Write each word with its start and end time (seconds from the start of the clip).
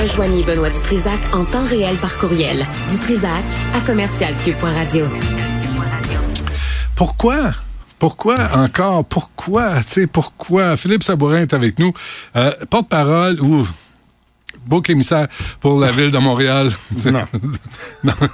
Rejoignez 0.00 0.44
Benoît 0.44 0.70
Dutrisac 0.70 1.18
en 1.32 1.44
temps 1.44 1.64
réel 1.64 1.96
par 1.96 2.16
courriel. 2.18 2.64
Dutrisac 2.88 3.42
à 3.74 3.80
commercialcube.radio. 3.80 5.06
Pourquoi? 6.94 7.50
Pourquoi 7.98 8.36
encore? 8.54 9.04
Pourquoi? 9.04 9.80
Tu 9.82 9.88
sais, 9.88 10.06
pourquoi? 10.06 10.76
Philippe 10.76 11.02
Sabourin 11.02 11.42
est 11.42 11.52
avec 11.52 11.80
nous. 11.80 11.92
Euh, 12.36 12.52
porte-parole 12.70 13.40
ou 13.40 13.66
beau 14.68 14.82
émissaire 14.88 15.26
pour 15.60 15.80
la 15.80 15.90
ville 15.90 16.10
de 16.10 16.18
Montréal. 16.18 16.70
Non. 17.06 17.24
non. 18.04 18.12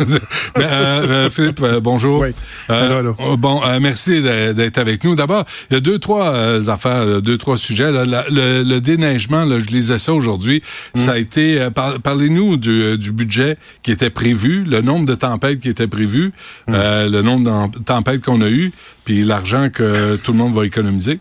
Mais, 0.57 0.64
euh, 0.64 1.07
euh, 1.09 1.30
Philippe, 1.30 1.61
euh, 1.62 1.80
bonjour. 1.80 2.21
Oui. 2.21 2.29
Euh, 2.71 2.87
Allô, 2.99 3.14
allô. 3.17 3.37
Bon, 3.37 3.62
euh, 3.64 3.79
merci 3.80 4.21
d'être 4.21 4.79
avec 4.79 5.05
nous. 5.05 5.14
D'abord, 5.14 5.45
il 5.71 5.75
y 5.75 5.77
a 5.77 5.81
deux, 5.81 5.99
trois 5.99 6.68
affaires, 6.71 7.23
deux, 7.23 7.39
trois 7.39 7.57
sujets. 7.57 7.93
là. 7.93 8.05
La- 8.05 8.25
le, 8.29 8.62
le 8.62 8.81
déneigement, 8.81 9.45
là, 9.45 9.59
je 9.59 9.67
lisais 9.67 9.99
ça 9.99 10.12
aujourd'hui. 10.12 10.62
Mm. 10.95 10.99
Ça 10.99 11.12
a 11.12 11.18
été. 11.18 11.61
euh, 11.61 11.71
par- 11.71 12.00
Parlez-nous 12.00 12.57
du, 12.57 12.98
du 12.98 13.12
budget 13.12 13.57
qui 13.82 13.93
était 13.93 14.11
prévu, 14.11 14.64
le 14.64 14.81
nombre 14.81 15.07
de 15.07 15.14
tempêtes 15.14 15.61
qui 15.61 15.68
était 15.68 15.87
prévu, 15.87 16.32
Mm. 16.67 16.73
euh, 16.75 17.09
le 17.09 17.23
nombre 17.23 17.68
de 17.71 17.79
tempêtes 17.85 18.25
qu'on 18.25 18.40
a 18.40 18.48
eu, 18.48 18.73
puis 19.04 19.23
l'argent 19.23 19.68
que 19.73 20.17
tout 20.17 20.32
le 20.32 20.39
monde 20.39 20.54
va 20.54 20.67
économiser. 20.67 21.21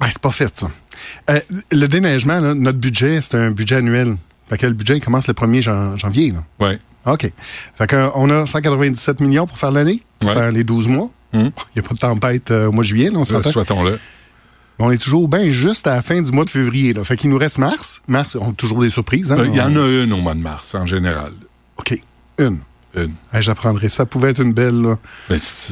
Ben, 0.00 0.06
c'est 0.10 0.18
pas 0.20 0.30
fait, 0.30 0.52
ça. 0.58 0.70
Euh, 1.30 1.40
le 1.72 1.86
déneigement, 1.86 2.40
là, 2.40 2.54
notre 2.54 2.78
budget, 2.78 3.20
c'est 3.20 3.34
un 3.36 3.50
budget 3.50 3.76
annuel. 3.76 4.16
Fait 4.48 4.56
que 4.58 4.66
le 4.66 4.72
budget 4.72 4.96
il 4.96 5.00
commence 5.00 5.28
le 5.28 5.34
1er 5.34 5.60
jan- 5.62 5.96
janvier. 5.96 6.34
Ouais. 6.60 6.78
OK. 7.06 7.30
Fait 7.76 7.86
que, 7.86 7.96
euh, 7.96 8.08
on 8.14 8.30
a 8.30 8.46
197 8.46 9.20
millions 9.20 9.46
pour 9.46 9.58
faire 9.58 9.70
l'année, 9.72 10.02
pour 10.18 10.28
Ouais. 10.28 10.34
faire 10.34 10.50
les 10.52 10.64
12 10.64 10.88
mois. 10.88 11.10
Il 11.32 11.40
Hum. 11.40 11.50
n'y 11.76 11.80
a 11.80 11.82
pas 11.82 11.94
de 11.94 11.98
tempête 11.98 12.50
euh, 12.50 12.66
au 12.68 12.72
mois 12.72 12.82
de 12.84 12.88
juillet, 12.88 13.10
là, 13.10 13.18
on 13.18 13.24
s'entend. 13.24 13.50
Souhaitons-le. 13.50 13.98
On 14.78 14.90
est 14.92 14.98
toujours 14.98 15.28
bien 15.28 15.50
juste 15.50 15.86
à 15.88 15.96
la 15.96 16.02
fin 16.02 16.22
du 16.22 16.30
mois 16.32 16.44
de 16.44 16.50
février. 16.50 16.92
Là. 16.92 17.02
Fait 17.04 17.16
qu'il 17.16 17.30
nous 17.30 17.38
reste 17.38 17.58
mars. 17.58 18.00
Mars, 18.06 18.36
on 18.40 18.50
a 18.50 18.52
toujours 18.54 18.80
des 18.80 18.90
surprises. 18.90 19.32
Hein? 19.32 19.38
Euh, 19.40 19.46
Il 19.48 19.56
y 19.56 19.60
en 19.60 19.74
a 19.74 20.02
une 20.04 20.12
au 20.12 20.18
mois 20.18 20.34
de 20.34 20.40
mars, 20.40 20.74
en 20.76 20.86
général. 20.86 21.32
OK. 21.76 22.00
Une. 22.38 22.58
Une. 22.94 23.14
Hey, 23.32 23.42
J'apprendrai. 23.42 23.88
Ça 23.88 24.06
pouvait 24.06 24.30
être 24.30 24.40
une 24.40 24.52
belle. 24.52 24.80
Là. 24.80 24.96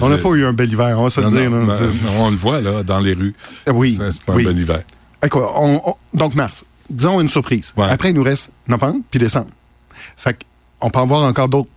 On 0.03 0.09
n'a 0.09 0.19
pas 0.19 0.29
eu 0.31 0.45
un 0.45 0.53
bel 0.53 0.71
hiver, 0.71 0.99
on 0.99 1.05
va 1.05 1.11
se 1.11 1.21
le 1.21 1.31
dire. 1.31 1.51
non, 1.51 1.67
là. 1.67 1.79
ben, 1.79 1.91
C'est- 1.93 2.09
on 2.19 2.31
le 2.31 2.37
voit, 2.37 2.61
là, 2.61 2.83
dans 2.83 2.99
les 3.01 3.15
rues. 3.15 3.35
Ah 3.67 3.73
oui. 3.73 3.99
C'est 4.11 4.23
pas 4.23 4.35
oui. 4.35 4.47
un 4.47 4.53
bon 4.53 4.59
hiver. 4.59 4.83
Hey, 5.23 5.31
quoi, 5.31 5.59
on- 5.61 5.81
on- 5.85 5.95
donc, 6.17 6.35
mars. 6.35 6.65
Disons 6.91 7.21
une 7.21 7.29
surprise. 7.29 7.73
Ouais. 7.77 7.87
Après, 7.89 8.11
il 8.11 8.15
nous 8.15 8.23
reste 8.23 8.53
novembre 8.69 9.01
puis 9.11 9.19
décembre. 9.19 9.49
Fait 10.17 10.39
on 10.81 10.91
peut 10.91 11.01
en 11.01 11.07
voir 11.07 11.23
encore 11.25 11.49
d'autres 11.49 11.71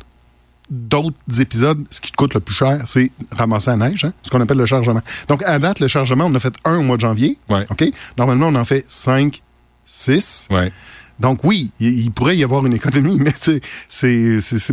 d'autres 0.69 1.15
épisodes. 1.39 1.83
Ce 1.89 1.99
qui 1.99 2.11
te 2.11 2.15
coûte 2.15 2.35
le 2.35 2.41
plus 2.41 2.53
cher, 2.53 2.81
c'est 2.85 3.11
ramasser 3.31 3.71
la 3.71 3.77
neige, 3.89 4.05
hein, 4.05 4.13
ce 4.21 4.29
qu'on 4.29 4.39
appelle 4.41 4.57
le 4.57 4.67
chargement. 4.67 5.01
Donc, 5.27 5.41
à 5.43 5.57
date, 5.57 5.79
le 5.79 5.87
chargement, 5.87 6.25
on 6.25 6.35
a 6.35 6.39
fait 6.39 6.53
un 6.63 6.77
au 6.77 6.83
mois 6.83 6.95
de 6.97 7.01
janvier. 7.01 7.39
Ouais. 7.49 7.65
OK? 7.71 7.85
Normalement, 8.19 8.47
on 8.47 8.55
en 8.55 8.65
fait 8.65 8.85
cinq, 8.87 9.41
six. 9.85 10.47
Ouais. 10.51 10.71
Donc, 11.19 11.39
oui, 11.43 11.71
il, 11.79 11.99
il 11.99 12.11
pourrait 12.11 12.37
y 12.37 12.43
avoir 12.43 12.65
une 12.65 12.73
économie, 12.73 13.17
mais 13.21 13.33
c'est- 13.39 13.61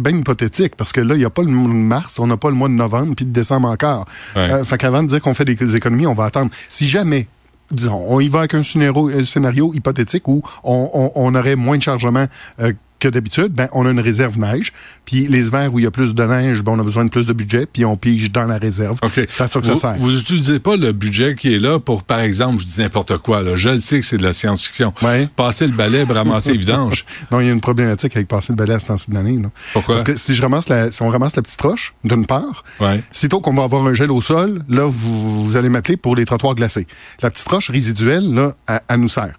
bien 0.00 0.16
hypothétique 0.16 0.76
parce 0.76 0.92
que 0.92 1.00
là, 1.00 1.14
il 1.14 1.18
n'y 1.18 1.24
a 1.24 1.30
pas 1.30 1.42
le 1.42 1.48
mois 1.48 1.68
de 1.68 1.74
mars, 1.74 2.18
on 2.18 2.26
n'a 2.26 2.36
pas 2.36 2.48
le 2.50 2.54
mois 2.56 2.68
de 2.68 2.74
novembre 2.74 3.14
puis 3.16 3.24
de 3.24 3.32
décembre 3.32 3.68
encore. 3.68 4.04
Ouais. 4.34 4.50
Euh, 4.50 4.64
fait 4.64 4.78
qu'avant 4.78 5.02
de 5.02 5.08
dire 5.08 5.20
qu'on 5.20 5.34
fait 5.34 5.44
des 5.44 5.76
économies, 5.76 6.06
on 6.06 6.14
va 6.14 6.24
attendre. 6.26 6.50
Si 6.68 6.86
jamais, 6.86 7.26
disons, 7.70 8.04
on 8.08 8.20
y 8.20 8.28
va 8.28 8.40
avec 8.40 8.54
un 8.54 8.62
scénario, 8.62 9.08
un 9.08 9.24
scénario 9.24 9.72
hypothétique 9.74 10.28
où 10.28 10.42
on, 10.64 10.90
on- 10.94 11.12
on 11.14 11.34
aurait 11.34 11.56
moins 11.56 11.76
de 11.78 11.82
chargement 11.82 12.26
euh, 12.60 12.72
que 12.98 13.08
d'habitude, 13.08 13.52
ben, 13.52 13.68
on 13.72 13.86
a 13.86 13.90
une 13.90 14.00
réserve 14.00 14.38
neige. 14.38 14.72
Puis 15.04 15.26
les 15.28 15.48
hivers 15.48 15.72
où 15.72 15.78
il 15.78 15.82
y 15.82 15.86
a 15.86 15.90
plus 15.90 16.14
de 16.14 16.24
neige, 16.24 16.62
ben, 16.62 16.72
on 16.72 16.78
a 16.78 16.82
besoin 16.82 17.04
de 17.04 17.10
plus 17.10 17.26
de 17.26 17.32
budget, 17.32 17.66
puis 17.70 17.84
on 17.84 17.96
pige 17.96 18.32
dans 18.32 18.44
la 18.44 18.58
réserve. 18.58 18.98
OK. 19.02 19.12
C'est 19.14 19.40
à 19.40 19.48
ça 19.48 19.60
que 19.60 19.66
ça 19.66 19.72
vous, 19.72 19.78
sert. 19.78 19.96
Vous 19.98 20.10
n'utilisez 20.12 20.58
pas 20.58 20.76
le 20.76 20.92
budget 20.92 21.34
qui 21.34 21.54
est 21.54 21.58
là 21.58 21.78
pour, 21.78 22.02
par 22.04 22.20
exemple, 22.20 22.60
je 22.60 22.66
dis 22.66 22.80
n'importe 22.80 23.18
quoi, 23.18 23.42
là. 23.42 23.56
Je 23.56 23.70
le 23.70 23.78
sais 23.80 24.00
que 24.00 24.06
c'est 24.06 24.18
de 24.18 24.22
la 24.22 24.32
science-fiction. 24.32 24.92
Ouais. 25.02 25.28
Passer 25.36 25.66
le 25.66 25.72
balai, 25.72 26.04
ramasser 26.04 26.52
les 26.52 26.58
vidanges. 26.58 27.04
Non, 27.30 27.40
il 27.40 27.46
y 27.46 27.50
a 27.50 27.52
une 27.52 27.60
problématique 27.60 28.14
avec 28.14 28.28
passer 28.28 28.52
le 28.52 28.56
balai 28.56 28.74
à 28.74 28.80
ce 28.80 28.86
temps-ci 28.86 29.10
de 29.10 29.14
l'année. 29.16 29.38
Pourquoi? 29.72 29.96
Parce 29.96 30.04
que 30.04 30.14
si, 30.16 30.34
je 30.34 30.42
ramasse 30.42 30.68
la, 30.68 30.92
si 30.92 31.02
on 31.02 31.08
ramasse 31.08 31.34
la 31.36 31.42
petite 31.42 31.60
roche, 31.60 31.94
d'une 32.04 32.24
part, 32.26 32.62
Ouais. 32.80 33.02
sitôt 33.10 33.40
qu'on 33.40 33.54
va 33.54 33.64
avoir 33.64 33.86
un 33.86 33.94
gel 33.94 34.10
au 34.10 34.20
sol, 34.20 34.62
là, 34.68 34.84
vous, 34.86 35.44
vous 35.44 35.56
allez 35.56 35.68
m'appeler 35.68 35.96
pour 35.96 36.14
les 36.14 36.24
trottoirs 36.24 36.54
glacés. 36.54 36.86
La 37.22 37.30
petite 37.30 37.48
roche 37.48 37.70
résiduelle, 37.70 38.32
là, 38.32 38.54
elle, 38.68 38.80
elle 38.88 39.00
nous 39.00 39.08
sert. 39.08 39.34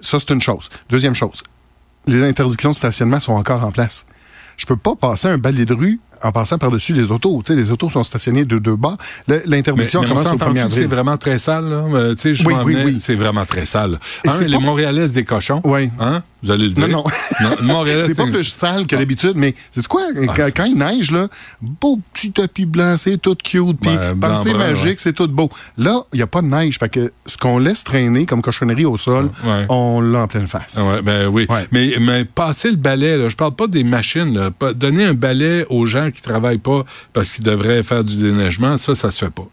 Ça, 0.00 0.18
c'est 0.20 0.30
une 0.32 0.42
chose. 0.42 0.68
Deuxième 0.90 1.14
chose, 1.14 1.42
les 2.06 2.22
interdictions 2.22 2.70
de 2.70 2.74
stationnement 2.74 3.20
sont 3.20 3.32
encore 3.34 3.64
en 3.64 3.70
place. 3.72 4.06
Je 4.56 4.66
peux 4.66 4.76
pas 4.76 4.94
passer 4.94 5.28
un 5.28 5.38
balai 5.38 5.64
de 5.66 5.74
rue 5.74 6.00
en 6.22 6.30
passant 6.30 6.58
par-dessus 6.58 6.92
les 6.92 7.10
autos. 7.10 7.42
Tu 7.44 7.52
sais, 7.52 7.58
les 7.58 7.72
autos 7.72 7.90
sont 7.90 8.04
stationnées 8.04 8.44
de 8.44 8.58
deux 8.58 8.76
bas. 8.76 8.96
L'interdiction 9.46 10.02
commence 10.02 10.20
au 10.26 10.28
s'entend 10.28 10.52
1er 10.52 10.66
que 10.68 10.72
c'est 10.72 10.84
vraiment 10.86 11.16
très 11.18 11.38
sale, 11.38 11.68
là? 11.68 11.84
Euh, 11.92 12.14
tu 12.14 12.20
sais, 12.22 12.34
je 12.34 12.46
Oui, 12.46 12.54
oui, 12.64 12.76
oui. 12.84 13.00
c'est 13.00 13.16
vraiment 13.16 13.44
très 13.44 13.66
sale. 13.66 13.98
C'est 14.24 14.46
les 14.46 14.56
pas- 14.58 14.62
Montréalais, 14.62 15.08
des 15.08 15.24
cochons. 15.24 15.60
Oui. 15.64 15.90
Hein? 15.98 16.22
Vous 16.44 16.50
allez 16.50 16.66
le 16.66 16.72
dire? 16.72 16.88
Non, 16.88 17.02
non. 17.42 17.48
Montréalais, 17.62 18.02
c'est 18.06 18.14
pas 18.14 18.26
plus 18.26 18.44
sale 18.44 18.86
que 18.86 18.94
d'habitude, 18.96 19.32
mais 19.34 19.54
c'est 19.70 19.86
quoi? 19.88 20.02
Quand, 20.14 20.34
Ah, 20.44 20.50
quand 20.50 20.64
il 20.64 20.76
neige, 20.78 21.10
là, 21.10 21.28
beau 21.60 21.98
petit 22.12 22.30
tapis 22.32 22.66
blanc, 22.66 22.96
c'est 22.98 23.16
tout 23.16 23.34
cute, 23.34 23.78
puis 23.80 23.90
pensée 24.20 24.50
brun, 24.50 24.58
magique, 24.58 24.84
ouais. 24.86 24.94
c'est 24.98 25.12
tout 25.14 25.26
beau. 25.28 25.48
Là, 25.78 26.00
il 26.12 26.16
n'y 26.16 26.22
a 26.22 26.26
pas 26.26 26.42
de 26.42 26.46
neige, 26.46 26.78
fait 26.78 26.88
que 26.88 27.12
ce 27.26 27.36
qu'on 27.38 27.58
laisse 27.58 27.82
traîner 27.82 28.26
comme 28.26 28.42
cochonnerie 28.42 28.84
au 28.84 28.96
sol, 28.96 29.30
Ouais. 29.44 29.66
on 29.70 30.00
l'a 30.00 30.20
en 30.20 30.26
pleine 30.28 30.46
face. 30.46 30.78
Ah 30.84 30.90
ouais, 30.90 31.02
ben 31.02 31.26
oui. 31.28 31.46
Mais, 31.72 31.94
mais 32.00 32.24
passer 32.24 32.70
le 32.70 32.76
balai, 32.76 33.16
là, 33.16 33.28
je 33.28 33.36
parle 33.36 33.54
pas 33.54 33.66
des 33.66 33.84
machines. 33.84 34.34
Là, 34.34 34.50
donner 34.74 35.04
un 35.04 35.14
balai 35.14 35.64
aux 35.70 35.86
gens 35.86 36.10
qui 36.10 36.20
travaillent 36.22 36.58
pas 36.58 36.84
parce 37.12 37.30
qu'ils 37.32 37.44
devraient 37.44 37.82
faire 37.82 38.04
du 38.04 38.16
déneigement, 38.16 38.76
ça, 38.76 38.94
ça 38.94 39.10
se 39.10 39.24
fait 39.24 39.30
pas. 39.32 39.46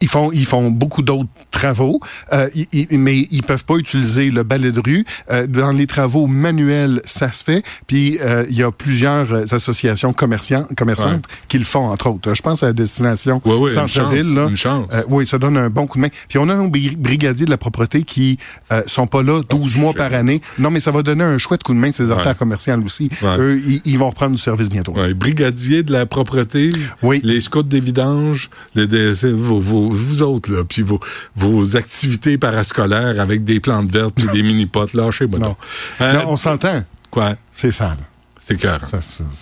Ils 0.00 0.08
font, 0.08 0.30
ils 0.32 0.44
font 0.46 0.70
beaucoup 0.70 1.02
d'autres 1.02 1.28
travaux, 1.50 2.00
euh, 2.32 2.48
ils- 2.54 2.66
ils- 2.72 2.98
mais 2.98 3.16
ils 3.30 3.42
peuvent 3.42 3.64
pas 3.64 3.76
utiliser 3.76 4.30
le 4.30 4.42
balai 4.42 4.70
de 4.72 4.80
rue. 4.84 5.04
Euh, 5.30 5.46
dans 5.46 5.72
les 5.72 5.86
travaux 5.86 6.26
manuels, 6.26 7.00
ça 7.04 7.30
se 7.32 7.42
fait. 7.44 7.62
Puis 7.86 8.18
euh, 8.20 8.44
il 8.50 8.56
y 8.56 8.62
a 8.62 8.70
plusieurs 8.70 9.32
euh, 9.32 9.44
associations 9.50 10.12
commerçantes, 10.12 10.74
commerçantes 10.76 11.24
qui 11.48 11.58
le 11.58 11.64
font, 11.64 11.88
entre 11.88 12.08
autres. 12.10 12.34
Je 12.34 12.42
pense 12.42 12.62
à 12.62 12.66
la 12.66 12.72
destination 12.72 13.40
Ouais, 13.44 13.54
ouais, 13.54 13.70
une 13.74 13.88
centre-ville. 13.88 14.34
là. 14.34 14.46
une 14.48 14.56
chance. 14.56 14.86
Euh, 14.92 15.02
oui, 15.08 15.26
ça 15.26 15.38
donne 15.38 15.56
un 15.56 15.70
bon 15.70 15.86
coup 15.86 15.98
de 15.98 16.02
main. 16.02 16.08
Puis 16.28 16.38
on 16.38 16.48
a 16.48 16.54
nos 16.56 16.68
bri- 16.68 16.96
brigadiers 16.96 17.46
de 17.46 17.50
la 17.50 17.56
propreté 17.58 18.02
qui 18.02 18.38
euh, 18.72 18.82
sont 18.86 19.06
pas 19.06 19.22
là 19.22 19.40
12 19.48 19.76
mois 19.78 19.94
par 19.94 20.12
année. 20.12 20.40
Non, 20.58 20.70
mais 20.70 20.80
ça 20.80 20.90
va 20.90 21.02
donner 21.02 21.24
un 21.24 21.38
chouette 21.38 21.62
coup 21.62 21.72
de 21.72 21.78
main 21.78 21.90
ces 21.92 22.10
artères 22.10 22.36
commerciales 22.36 22.80
aussi. 22.84 23.08
Ouais. 23.22 23.36
Eux, 23.38 23.62
ils, 23.66 23.80
ils 23.84 23.98
vont 23.98 24.08
reprendre 24.10 24.34
du 24.34 24.40
service 24.42 24.68
bientôt. 24.68 24.92
Ouais, 24.92 25.14
brigadier 25.14 25.82
de 25.82 25.92
la 25.92 26.04
propreté, 26.06 26.70
Oui. 27.02 27.20
les 27.24 27.40
scouts 27.40 27.62
des 27.62 27.80
vidanges, 27.80 28.50
les, 28.74 29.14
c'est 29.14 29.32
vos, 29.32 29.60
vos- 29.88 29.94
vous 29.94 30.22
autres, 30.22 30.52
là, 30.52 30.64
puis 30.64 30.82
vos, 30.82 31.00
vos 31.34 31.76
activités 31.76 32.38
parascolaires 32.38 33.20
avec 33.20 33.44
des 33.44 33.60
plantes 33.60 33.90
vertes 33.90 34.14
puis 34.14 34.26
des 34.32 34.42
mini-potes, 34.48 34.94
lâchez-moi 34.94 35.38
Non. 35.38 35.56
Euh, 36.00 36.12
Là, 36.12 36.24
on 36.28 36.36
s'entend. 36.36 36.82
Quoi? 37.10 37.36
C'est 37.52 37.70
sale. 37.70 37.98
C'est 38.38 38.56
cœur. 38.56 38.80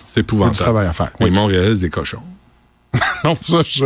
C'est 0.03 0.21
épouvantable. 0.21 0.55
Il 0.55 0.57
y 0.57 0.57
a 0.57 0.57
du 0.57 0.63
travail 0.63 0.87
à 0.87 0.93
faire. 0.93 1.11
Oui. 1.19 1.29
Montréalais, 1.31 1.75
c'est 1.75 1.81
des 1.81 1.89
cochons. 1.89 2.23
Non, 3.23 3.37
ça, 3.41 3.57
je... 3.65 3.85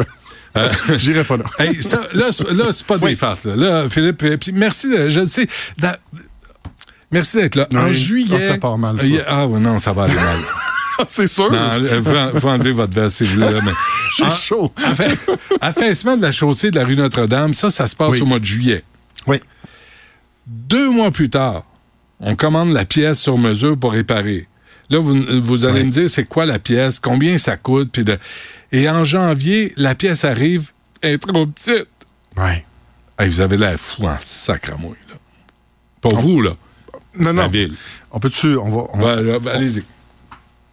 J'irai 0.97 1.23
pas 1.23 1.37
là. 1.37 1.43
Hey, 1.59 1.81
ça, 1.83 1.99
là, 2.13 2.31
c'est- 2.31 2.51
là, 2.51 2.65
c'est 2.71 2.85
pas 2.85 2.97
des 2.97 3.15
farces. 3.15 3.45
Là, 3.45 3.55
Là, 3.55 3.89
Philippe, 3.89 4.23
et 4.23 4.37
puis 4.37 4.51
merci, 4.51 4.87
je 5.09 5.19
le 5.21 5.25
sais. 5.27 5.47
merci 7.11 7.37
d'être 7.37 7.55
là. 7.55 7.67
en 7.75 7.85
Oui, 7.85 7.93
juillet. 7.93 8.45
ça 8.45 8.57
part 8.57 8.77
mal, 8.77 8.99
ça. 8.99 9.07
Euh, 9.07 9.23
Ah, 9.27 9.47
ouais, 9.47 9.59
non, 9.59 9.79
ça 9.79 9.93
va 9.93 10.03
aller 10.03 10.15
mal. 10.15 10.39
c'est 11.07 11.27
sûr. 11.27 11.51
Non, 11.51 11.57
euh, 11.73 12.39
faut 12.39 12.49
enlever 12.49 12.71
votre 12.71 12.93
veste, 12.93 13.17
si 13.17 13.23
vous 13.25 13.33
voulez. 13.41 13.59
J'ai 14.17 14.23
En- 14.25 14.29
chaud. 14.29 14.71
affa- 14.77 15.37
Affaissement 15.61 16.17
de 16.17 16.21
la 16.21 16.31
chaussée 16.31 16.71
de 16.71 16.75
la 16.77 16.85
rue 16.85 16.95
Notre-Dame, 16.95 17.53
ça, 17.53 17.69
ça 17.69 17.87
se 17.87 17.95
passe 17.95 18.11
Oui. 18.11 18.21
au 18.21 18.25
mois 18.25 18.39
de 18.39 18.45
juillet. 18.45 18.83
Oui. 19.27 19.37
Deux 20.47 20.89
mois 20.89 21.11
plus 21.11 21.29
tard, 21.29 21.63
on 22.19 22.35
commande 22.35 22.71
la 22.73 22.85
pièce 22.85 23.19
sur 23.19 23.37
mesure 23.37 23.77
pour 23.77 23.91
réparer. 23.93 24.47
Là, 24.89 24.97
vous, 24.99 25.15
vous 25.45 25.65
allez 25.65 25.81
Oui. 25.81 25.85
me 25.85 25.91
dire, 25.91 26.09
c'est 26.09 26.25
quoi 26.25 26.45
la 26.45 26.57
pièce, 26.57 26.99
combien 26.99 27.37
ça 27.37 27.57
coûte, 27.57 27.89
puis 27.91 28.03
de... 28.03 28.17
Et 28.71 28.89
en 28.89 29.03
janvier, 29.03 29.73
la 29.77 29.93
pièce 29.95 30.25
arrive, 30.25 30.71
elle 31.01 31.13
est 31.13 31.17
trop 31.19 31.45
petite. 31.45 31.87
Ouais. 32.37 32.65
Hey, 33.19 33.29
vous 33.29 33.41
avez 33.41 33.57
l'air 33.57 33.79
fou 33.79 34.07
en 34.07 34.17
sacramouille, 34.19 34.97
là. 35.09 35.15
Pour 36.01 36.15
vous, 36.19 36.41
là, 36.41 36.51
Non, 37.17 37.33
la 37.33 37.43
non. 37.43 37.47
ville. 37.49 37.73
On 38.11 38.19
peut-tu. 38.19 38.55
On 38.57 38.69
va, 38.69 38.83
on- 38.93 38.99
là, 39.21 39.37
Allez-y. 39.53 39.83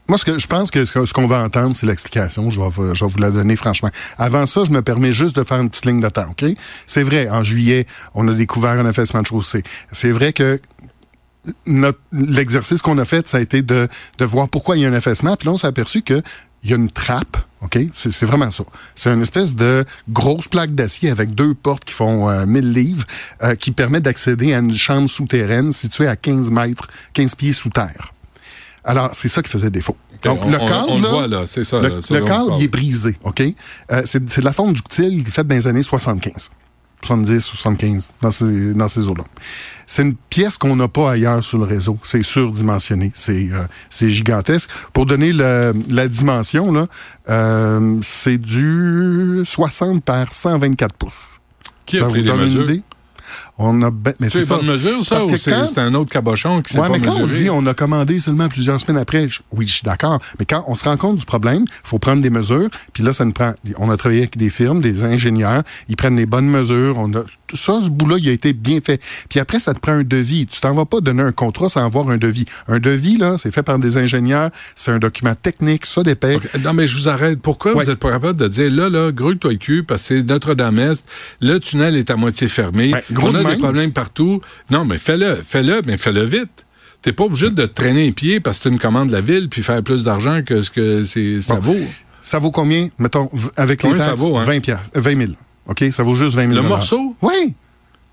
Moi, 0.09 0.19
ce 0.19 0.25
que 0.25 0.39
je 0.39 0.47
pense 0.47 0.71
que 0.71 0.85
ce 0.85 1.13
qu'on 1.13 1.27
va 1.27 1.43
entendre, 1.43 1.75
c'est 1.75 1.87
l'explication. 1.87 2.49
Je 2.51 2.61
vais, 2.61 2.95
je 2.95 3.05
vais 3.05 3.11
vous 3.11 3.19
la 3.19 3.31
donner 3.31 3.57
franchement. 3.57 3.91
Avant 4.19 4.47
ça, 4.47 4.63
je 4.65 4.71
me 4.71 4.83
permets 4.83 5.13
juste 5.13 5.35
de 5.37 5.43
faire 5.43 5.61
une 5.61 5.69
petite 5.69 5.87
ligne 5.87 6.01
de 6.01 6.09
temps, 6.09 6.29
OK? 6.31 6.45
C'est 6.87 7.03
vrai, 7.03 7.29
en 7.29 7.43
juillet, 7.43 7.87
on 8.15 8.27
a 8.29 8.33
découvert 8.33 8.73
un 8.73 8.87
affaissement 8.87 9.23
de 9.23 9.27
chaussée. 9.27 9.65
C'est 9.93 10.11
vrai 10.11 10.33
que 10.33 10.61
l'exercice 12.13 12.83
qu'on 12.83 12.99
a 12.99 13.05
fait, 13.05 13.29
ça 13.29 13.39
a 13.39 13.41
été 13.41 13.63
de, 13.63 13.89
de 14.19 14.25
voir 14.25 14.49
pourquoi 14.49 14.77
il 14.77 14.83
y 14.83 14.87
a 14.87 14.89
un 14.89 14.93
affaissement. 14.93 15.37
Puis 15.37 15.47
là, 15.47 15.53
on 15.53 15.57
s'est 15.57 15.67
aperçu 15.67 16.03
que 16.03 16.23
il 16.63 16.71
y 16.71 16.73
a 16.73 16.77
une 16.77 16.91
trappe, 16.91 17.37
OK? 17.63 17.79
C'est 17.93 18.11
c'est 18.11 18.27
vraiment 18.27 18.51
ça. 18.51 18.65
C'est 18.95 19.11
une 19.11 19.23
espèce 19.23 19.55
de 19.55 19.85
grosse 20.09 20.49
plaque 20.49 20.75
d'acier 20.75 21.11
avec 21.11 21.35
deux 21.35 21.55
portes 21.55 21.85
qui 21.85 21.95
font 21.95 22.29
euh, 22.29 22.45
1000 22.45 22.73
livres 22.73 23.05
euh, 23.43 23.55
qui 23.55 23.71
permet 23.71 24.01
d'accéder 24.01 24.53
à 24.53 24.59
une 24.59 24.75
chambre 24.75 25.09
souterraine 25.09 25.71
située 25.71 26.09
à 26.09 26.17
15 26.17 26.51
mètres, 26.51 26.89
15 27.13 27.35
pieds 27.37 27.53
sous 27.53 27.71
terre. 27.71 28.13
Alors, 28.87 29.11
c'est 29.13 29.29
ça 29.29 29.43
qui 29.43 29.51
faisait 29.51 29.69
défaut. 29.71 29.97
Donc, 30.23 30.45
on- 30.45 30.51
le 30.51 30.59
cadre, 30.59 30.87
on 30.91 30.97
le 30.97 31.03
là, 31.03 31.09
voit, 31.11 31.27
là, 31.27 31.43
c'est 31.47 31.65
ça, 31.65 31.81
Le, 31.81 31.89
le 31.89 32.21
cadre, 32.25 32.57
il 32.59 32.65
est 32.65 32.69
brisé, 32.69 33.17
OK? 33.25 33.43
Euh, 33.93 34.03
c'est 34.07 34.29
c'est 34.31 34.41
de 34.41 34.47
la 34.47 34.53
fonte 34.53 34.75
ductile 34.75 35.25
faite 35.27 35.47
dans 35.47 35.55
les 35.57 35.67
années 35.67 35.83
75. 35.83 36.51
70, 37.03 37.41
75, 37.45 38.09
dans 38.23 38.31
ces, 38.31 38.73
dans 38.73 38.89
ces 38.89 39.07
eaux-là. 39.07 39.23
C'est 39.87 40.03
une 40.03 40.15
pièce 40.15 40.57
qu'on 40.57 40.75
n'a 40.75 40.89
pas 40.89 41.11
ailleurs 41.13 41.45
sur 41.45 41.59
le 41.59 41.65
réseau. 41.65 41.99
C'est 42.03 42.23
surdimensionné. 42.23 43.13
C'est 43.15 43.49
euh, 43.53 43.67
c'est 43.91 44.09
gigantesque. 44.09 44.71
Pour 44.95 45.05
donner 45.05 45.33
le- 45.33 45.75
la 45.91 46.09
dimension, 46.09 46.73
là, 46.73 46.87
euh, 47.29 47.99
c'est 48.03 48.39
du 48.39 49.43
60 49.45 50.03
par 50.03 50.33
124 50.33 50.95
pouces. 50.95 51.39
Qui 51.85 51.99
a 51.99 52.01
ça 52.01 52.07
pris 52.07 52.21
vous 52.23 52.27
donne 52.29 52.39
une 52.39 52.45
mesures? 52.47 52.71
idée? 52.71 52.83
On 53.59 53.81
a 53.83 53.91
ben- 53.91 54.13
mais 54.21 54.29
C'est 54.29 54.41
c'est 54.41 54.47
ça. 54.49 54.57
bonne 54.59 54.67
mesure, 54.67 55.03
ça, 55.03 55.17
Parce 55.17 55.29
ou 55.29 55.31
que 55.31 55.37
c'est 55.39 55.51
quand- 55.51 55.79
un 55.79 55.95
autre 55.95 56.11
cabochon 56.13 56.61
qui 56.61 56.75
s'est 56.75 56.79
Ouais, 56.79 56.89
pas 56.89 56.99
mais 56.99 57.01
quand 57.01 57.17
on 57.17 57.27
dit 57.27 57.49
on 57.49 57.65
a 57.67 57.73
commandé 57.73 58.21
seulement 58.21 58.49
plusieurs 58.49 58.79
semaines 58.81 59.01
après, 59.01 59.29
je- 59.31 59.41
oui, 59.53 59.67
je 59.67 59.73
suis 59.73 59.83
d'accord. 59.85 60.21
Mais 60.39 60.45
quand 60.45 60.65
on 60.69 60.77
se 60.77 60.85
rend 60.85 60.97
compte 60.99 61.17
du 61.17 61.25
problème, 61.25 61.65
il 61.67 61.89
faut 61.89 61.99
prendre 61.99 62.21
des 62.21 62.29
mesures. 62.29 62.69
Puis 62.93 63.03
là, 63.03 63.15
ça 63.15 63.25
nous 63.25 63.33
prend. 63.33 63.55
On 63.79 63.91
a 63.91 63.97
travaillé 63.97 64.21
avec 64.23 64.37
des 64.37 64.51
firmes, 64.51 64.81
des 64.83 65.05
ingénieurs. 65.05 65.63
Ils 65.89 65.97
prennent 65.97 66.17
les 66.17 66.27
bonnes 66.27 66.49
mesures. 66.49 66.97
On 66.99 67.11
a 67.15 67.25
tout 67.47 67.57
ça, 67.57 67.81
ce 67.83 67.89
bout-là, 67.89 68.17
il 68.19 68.29
a 68.29 68.33
été 68.33 68.53
bien 68.53 68.81
fait. 68.85 69.01
Puis 69.31 69.41
après, 69.41 69.59
ça 69.61 69.73
te 69.73 69.79
prend 69.79 69.93
un 69.93 70.03
devis. 70.05 70.47
Tu 70.47 70.61
t'en 70.61 70.75
vas 70.75 70.85
pas 70.85 71.01
donner 71.01 71.23
un 71.23 71.33
contrat 71.33 71.69
sans 71.71 71.85
avoir 71.85 72.11
un 72.11 72.17
devis. 72.19 72.45
Un 72.69 72.79
devis, 72.81 73.17
là, 73.17 73.37
c'est 73.39 73.53
fait 73.55 73.63
par 73.63 73.79
des 73.79 73.97
ingénieurs. 73.97 74.51
C'est 74.75 74.91
un 74.91 74.99
document 74.99 75.35
technique, 75.35 75.87
ça 75.87 76.03
dépend. 76.03 76.35
Ok, 76.35 76.43
Non, 76.63 76.75
mais 76.75 76.87
je 76.87 76.97
vous 76.97 77.09
arrête. 77.09 77.41
Pourquoi 77.41 77.75
Ouais. 77.75 77.85
vous 77.85 77.91
êtes 77.91 78.01
pas 78.01 78.11
capable 78.11 78.39
de 78.39 78.49
dire, 78.49 78.71
là, 78.71 78.91
là, 78.91 79.13
grouille-toi 79.13 79.53
le 79.53 79.59
cul, 79.59 79.83
parce 79.85 80.03
que 80.03 80.09
c'est 80.19 80.23
Notre-Dame-Est, 80.25 81.07
le 81.41 81.59
tunnel 81.59 81.97
est 81.97 82.11
à 82.11 82.17
moitié 82.17 82.49
fermé, 82.49 82.93
Ouais, 82.93 83.03
gros 83.13 83.29
on 83.29 83.33
de 83.33 83.39
a 83.47 83.51
des 83.51 83.57
même. 83.57 83.63
problèmes 83.63 83.93
partout. 83.93 84.41
Non, 84.71 84.85
mais 84.85 84.99
fais-le, 84.99 85.37
fais-le, 85.45 85.83
mais 85.87 85.97
fais-le 85.97 86.25
vite. 86.25 86.65
T'es 87.03 87.13
pas 87.13 87.25
obligé 87.25 87.51
de 87.51 87.67
te 87.67 87.73
traîner 87.73 88.05
les 88.07 88.13
pieds 88.13 88.41
parce 88.41 88.59
que 88.59 88.65
c'est 88.65 88.69
une 88.71 88.79
commande 88.79 89.09
de 89.09 89.13
la 89.13 89.21
ville 89.21 89.49
puis 89.49 89.63
faire 89.63 89.83
plus 89.83 90.03
d'argent 90.05 90.43
que 90.45 90.61
ce 90.61 90.71
que 90.71 91.05
c'est, 91.05 91.41
ça 91.41 91.55
Bon. 91.57 91.73
vaut. 91.73 91.87
Ça 92.23 92.39
vaut 92.41 92.51
combien? 92.51 92.89
Mettons, 92.99 93.31
avec 93.57 93.81
Combien 93.83 93.95
les 93.97 94.01
ça 94.03 94.09
taxes, 94.11 94.21
vaut, 94.23 94.37
hein? 94.37 94.45
20 94.45 94.61
piastres, 94.61 94.91
euh, 94.97 95.01
20 95.01 95.17
000. 95.19 95.33
OK? 95.69 95.85
Ça 95.93 96.03
vaut 96.03 96.17
juste 96.17 96.35
20 96.35 96.49
000 96.49 96.55
Le 96.55 96.63
morceau? 96.69 97.15
Oui. 97.23 97.55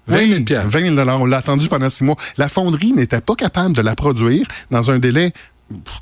20 0.08 0.18
000 0.20 0.32
Oui, 0.40 0.44
piastres. 0.44 0.70
20 0.70 0.96
000 0.96 1.10
On 1.22 1.26
l'a 1.26 1.38
attendu 1.38 1.68
pendant 1.70 1.90
six 1.90 2.04
mois. 2.04 2.16
La 2.38 2.50
fonderie 2.50 2.94
n'était 2.94 3.22
pas 3.22 3.34
capable 3.36 3.76
de 3.76 3.82
la 3.82 3.96
produire 3.96 4.46
dans 4.70 4.92
un 4.92 5.00
délai 5.00 5.32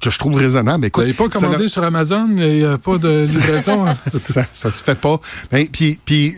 que 0.01 0.10
je 0.10 0.18
trouve 0.19 0.36
raisonnable. 0.36 0.81
Vous 0.81 0.88
Écoute, 0.88 1.04
n'avez 1.04 1.13
pas 1.13 1.30
commandé 1.30 1.69
sur 1.69 1.84
Amazon? 1.84 2.27
Il 2.36 2.44
n'y 2.57 2.63
a 2.66 2.77
pas 2.77 2.98
de 2.98 3.25
livraison? 3.25 3.86
ça, 4.19 4.44
ça 4.51 4.72
se 4.72 4.84
fait 4.84 5.00
pas. 5.00 5.18
Ben, 5.51 5.66
puis, 5.68 6.36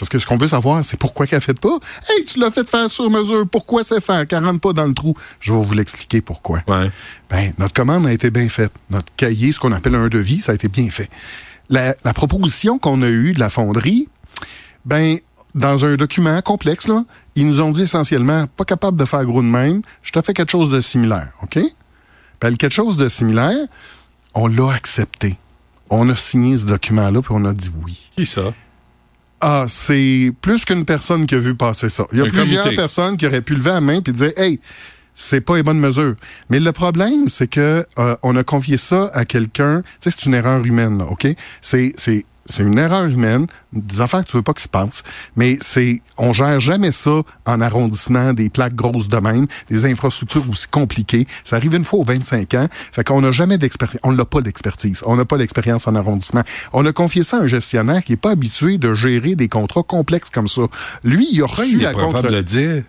parce 0.00 0.08
que 0.08 0.18
ce 0.18 0.26
qu'on 0.26 0.38
veut 0.38 0.46
savoir, 0.48 0.82
c'est 0.82 0.96
pourquoi 0.96 1.26
qu'elle 1.26 1.42
fait 1.42 1.60
pas. 1.60 1.78
Hey, 2.08 2.24
tu 2.24 2.38
l'as 2.40 2.50
fait 2.50 2.66
faire 2.66 2.88
sur 2.88 3.10
mesure. 3.10 3.46
Pourquoi 3.46 3.84
c'est 3.84 4.00
faire? 4.00 4.26
Qu'elle 4.26 4.42
rentre 4.42 4.60
pas 4.60 4.72
dans 4.72 4.86
le 4.86 4.94
trou. 4.94 5.14
Je 5.40 5.52
vais 5.52 5.60
vous 5.62 5.74
l'expliquer 5.74 6.22
pourquoi. 6.22 6.62
ouais. 6.68 6.90
Ben, 7.28 7.52
notre 7.58 7.74
commande 7.74 8.06
a 8.06 8.12
été 8.12 8.30
bien 8.30 8.48
faite. 8.48 8.72
Notre 8.88 9.12
cahier, 9.18 9.52
ce 9.52 9.60
qu'on 9.60 9.72
appelle 9.72 9.94
un 9.94 10.08
devis, 10.08 10.40
ça 10.40 10.52
a 10.52 10.54
été 10.54 10.68
bien 10.68 10.88
fait. 10.88 11.10
La, 11.68 11.94
la 12.02 12.14
proposition 12.14 12.78
qu'on 12.78 13.02
a 13.02 13.08
eue 13.08 13.34
de 13.34 13.40
la 13.40 13.50
fonderie, 13.50 14.08
ben, 14.86 15.18
dans 15.54 15.84
un 15.84 15.96
document 15.96 16.40
complexe, 16.40 16.88
là, 16.88 17.04
ils 17.36 17.46
nous 17.46 17.60
ont 17.60 17.70
dit 17.70 17.82
essentiellement, 17.82 18.46
pas 18.56 18.64
capable 18.64 18.96
de 18.96 19.04
faire 19.04 19.24
gros 19.26 19.42
de 19.42 19.48
même, 19.48 19.82
je 20.02 20.12
te 20.12 20.20
fais 20.22 20.32
quelque 20.32 20.50
chose 20.50 20.70
de 20.70 20.80
similaire, 20.80 21.28
OK? 21.42 21.58
Ben, 22.40 22.56
quelque 22.56 22.72
chose 22.72 22.96
de 22.96 23.10
similaire, 23.10 23.66
on 24.32 24.46
l'a 24.46 24.72
accepté. 24.72 25.36
On 25.90 26.08
a 26.08 26.16
signé 26.16 26.56
ce 26.56 26.64
document-là, 26.64 27.20
puis 27.20 27.32
on 27.34 27.44
a 27.44 27.52
dit 27.52 27.70
oui. 27.84 28.08
Qui 28.16 28.24
ça? 28.24 28.54
Ah, 29.40 29.64
c'est 29.68 30.32
plus 30.42 30.64
qu'une 30.64 30.84
personne 30.84 31.26
qui 31.26 31.34
a 31.34 31.38
vu 31.38 31.54
passer 31.54 31.88
ça. 31.88 32.06
Il 32.12 32.18
y 32.18 32.22
a 32.22 32.26
plusieurs 32.26 32.64
comité. 32.64 32.82
personnes 32.82 33.16
qui 33.16 33.26
auraient 33.26 33.40
pu 33.40 33.54
lever 33.54 33.70
la 33.70 33.80
main 33.80 34.00
et 34.06 34.12
dire 34.12 34.32
Hey, 34.36 34.60
c'est 35.14 35.40
pas 35.40 35.56
les 35.56 35.62
bonnes 35.62 35.80
mesures. 35.80 36.14
Mais 36.48 36.60
le 36.60 36.72
problème, 36.72 37.28
c'est 37.28 37.48
que 37.48 37.86
euh, 37.98 38.16
on 38.22 38.36
a 38.36 38.44
confié 38.44 38.76
ça 38.76 39.10
à 39.12 39.24
quelqu'un. 39.24 39.82
Tu 39.82 40.10
sais, 40.10 40.16
c'est 40.16 40.26
une 40.26 40.34
erreur 40.34 40.64
humaine, 40.64 40.98
là, 40.98 41.06
OK? 41.06 41.26
C'est, 41.60 41.92
c'est, 41.96 42.24
c'est 42.46 42.62
une 42.62 42.78
erreur 42.78 43.06
humaine, 43.06 43.46
des 43.72 44.00
affaires 44.00 44.24
que 44.24 44.30
tu 44.30 44.36
veux 44.36 44.42
pas 44.42 44.52
qu'ils 44.52 44.62
se 44.62 44.68
passent. 44.68 45.02
Mais 45.36 45.58
c'est, 45.60 46.02
on 46.18 46.32
gère 46.32 46.58
jamais 46.60 46.92
ça 46.92 47.22
en 47.46 47.60
arrondissement, 47.60 48.32
des 48.32 48.48
plaques 48.48 48.74
grosses 48.74 49.08
de 49.08 49.18
même, 49.18 49.46
des 49.68 49.84
infrastructures 49.86 50.48
aussi 50.50 50.66
compliquées. 50.68 51.26
Ça 51.44 51.56
arrive 51.56 51.74
une 51.74 51.84
fois 51.84 52.00
aux 52.00 52.04
25 52.04 52.54
ans. 52.54 52.66
Fait 52.92 53.04
qu'on 53.04 53.20
n'a 53.20 53.30
jamais 53.30 53.58
d'expertise. 53.58 54.00
On 54.02 54.12
n'a 54.12 54.24
pas 54.24 54.40
d'expertise. 54.40 55.02
On 55.06 55.16
n'a 55.16 55.24
pas 55.24 55.38
d'expérience 55.38 55.86
en 55.86 55.94
arrondissement. 55.94 56.42
On 56.72 56.84
a 56.86 56.92
confié 56.92 57.22
ça 57.22 57.38
à 57.38 57.40
un 57.40 57.46
gestionnaire 57.46 58.02
qui 58.02 58.14
est 58.14 58.16
pas 58.16 58.30
habitué 58.30 58.78
de 58.78 58.94
gérer 58.94 59.34
des 59.34 59.48
contrats 59.48 59.82
complexes 59.82 60.30
comme 60.30 60.48
ça. 60.48 60.62
Lui, 61.04 61.28
il 61.32 61.42
a 61.42 61.46
reçu 61.46 61.76
il 61.76 61.82
la 61.82 61.94
contre... 61.94 62.22
de 62.22 62.28
le 62.28 62.42
dire? 62.42 62.84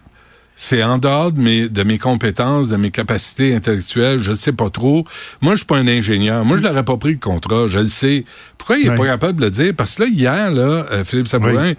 C'est 0.56 0.84
en 0.84 0.98
dehors 1.00 1.32
de 1.32 1.42
mes, 1.42 1.70
de 1.70 1.84
mes 1.84 1.98
compétences, 1.98 2.70
de 2.70 2.76
mes 2.78 2.92
capacités 2.92 3.56
intellectuelles, 3.56 4.20
je 4.22 4.32
ne 4.32 4.36
sais 4.36 4.52
pas 4.52 4.70
trop. 4.70 5.06
Moi, 5.42 5.54
je 5.54 5.58
suis 5.60 5.66
pas 5.66 5.78
un 5.78 5.88
ingénieur. 5.88 6.46
Moi, 6.46 6.58
je 6.58 6.62
n'aurais 6.68 6.86
pas 6.86 6.98
pris 6.98 7.14
le 7.14 7.18
contrat, 7.18 7.66
je 7.68 7.80
le 7.80 7.88
sais. 7.88 8.26
Pourquoi 8.60 8.78
il 8.78 8.86
est 8.86 8.90
Ouais. 8.92 8.98
pas 8.98 9.06
capable 9.06 9.40
de 9.40 9.46
le 9.46 9.52
dire? 9.52 9.74
Parce 9.76 9.96
que 9.96 10.04
là, 10.04 10.10
hier, 10.10 10.52
là, 10.52 10.86
euh, 10.92 11.04
Philippe 11.04 11.28
Sabourin, 11.28 11.74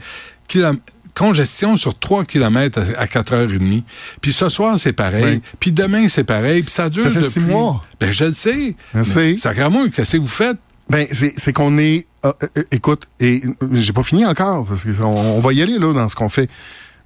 congestion 1.15 1.77
sur 1.77 1.99
3 1.99 2.25
km 2.25 2.81
à, 2.97 3.03
à 3.03 3.07
4h30. 3.07 3.83
Puis 4.21 4.33
ce 4.33 4.49
soir, 4.49 4.79
c'est 4.79 4.93
pareil. 4.95 5.41
Puis 5.61 5.73
demain, 5.73 6.09
c'est 6.09 6.25
pareil. 6.25 6.63
Puis 6.63 6.73
ça 6.73 6.89
dure 6.89 7.03
Ça 7.03 7.11
fait 7.11 7.17
depuis... 7.21 7.31
six 7.31 7.41
mois. 7.41 7.83
Ben, 8.01 8.11
je 8.11 8.25
le 8.25 8.33
sais. 8.33 8.75
Je 8.95 9.03
sais. 9.03 9.37
Sacrément, 9.37 9.89
qu'est-ce 9.91 10.13
que 10.17 10.23
vous 10.23 10.27
faites? 10.27 10.57
Ben, 10.91 11.07
c'est 11.13 11.33
c'est 11.39 11.53
qu'on 11.53 11.79
est. 11.79 12.05
euh, 12.25 12.33
euh, 12.57 12.63
écoute, 12.73 13.05
et 13.21 13.43
j'ai 13.73 13.93
pas 13.93 14.03
fini 14.03 14.27
encore, 14.27 14.67
parce 14.67 14.85
qu'on 14.85 15.05
on 15.05 15.39
va 15.39 15.53
y 15.53 15.63
aller 15.63 15.79
là 15.79 15.93
dans 15.93 16.09
ce 16.09 16.17
qu'on 16.17 16.29
fait. 16.29 16.49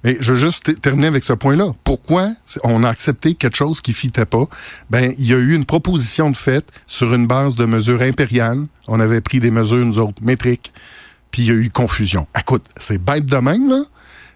Mais 0.07 0.15
je 0.21 0.31
veux 0.31 0.39
juste 0.39 0.79
terminer 0.81 1.07
avec 1.07 1.25
ce 1.25 1.33
point-là. 1.33 1.73
Pourquoi 1.83 2.29
on 2.63 2.85
a 2.85 2.89
accepté 2.89 3.33
quelque 3.33 3.57
chose 3.57 3.81
qui 3.81 3.91
fitait 3.91 4.25
pas? 4.25 4.45
Ben, 4.89 5.13
il 5.17 5.25
y 5.25 5.33
a 5.33 5.37
eu 5.37 5.53
une 5.53 5.65
proposition 5.65 6.31
de 6.31 6.37
fait 6.37 6.65
sur 6.87 7.13
une 7.13 7.27
base 7.27 7.57
de 7.57 7.65
mesures 7.65 8.01
impériales. 8.01 8.67
On 8.87 9.01
avait 9.01 9.19
pris 9.19 9.41
des 9.41 9.51
mesures, 9.51 9.85
nous 9.85 9.97
autres, 9.99 10.21
métriques. 10.23 10.71
Puis 11.29 11.41
il 11.41 11.47
y 11.49 11.51
a 11.51 11.55
eu 11.55 11.69
confusion. 11.69 12.25
Écoute, 12.39 12.63
c'est 12.77 13.03
bête 13.03 13.25
de 13.25 13.35
même, 13.35 13.67
là. 13.69 13.81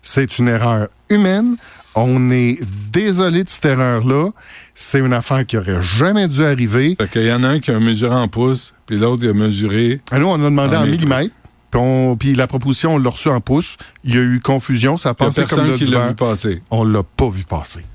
C'est 0.02 0.40
une 0.40 0.50
erreur 0.50 0.90
humaine. 1.10 1.56
On 1.96 2.32
est 2.32 2.60
désolé 2.92 3.46
de 3.46 3.50
cette 3.50 3.64
erreur-là. 3.66 4.30
C'est 4.76 5.00
une 5.00 5.14
affaire 5.14 5.46
qui 5.46 5.56
aurait 5.56 5.82
jamais 5.82 6.28
dû 6.28 6.44
arriver. 6.44 6.98
Fait 7.00 7.10
qu'il 7.10 7.24
y 7.26 7.32
en 7.32 7.46
a 7.46 7.48
un 7.48 7.60
qui 7.62 7.72
a 7.72 7.80
mesuré 7.80 8.14
en 8.16 8.28
pouces, 8.28 8.74
puis 8.86 8.98
l'autre, 8.98 9.24
il 9.24 9.30
a 9.30 9.34
mesuré 9.34 10.02
Ah, 10.12 10.20
Nous, 10.20 10.28
on 10.28 10.36
a 10.36 10.38
demandé 10.50 10.76
En 10.76 10.82
en, 10.82 10.86
mètres. 10.86 10.92
millimètres. 10.98 11.36
Puis, 12.20 12.36
la 12.36 12.48
proposition, 12.48 12.96
on 12.96 12.98
l'a 12.98 13.10
reçue 13.10 13.30
en 13.30 13.40
pouces. 13.42 13.78
Il 14.04 14.16
y 14.16 14.18
a 14.18 14.22
eu 14.22 14.40
confusion. 14.40 14.98
Ça 14.98 15.10
a 15.10 15.14
passé 15.14 15.44
comme 15.46 15.68
de 15.72 15.78
qui 15.78 15.86
l'a 15.86 16.10
vu 16.10 16.16
passer. 16.16 16.62
On 16.72 16.84
l'a 16.84 17.04
pas 17.04 17.30
vu 17.30 17.44
passer. 17.44 17.86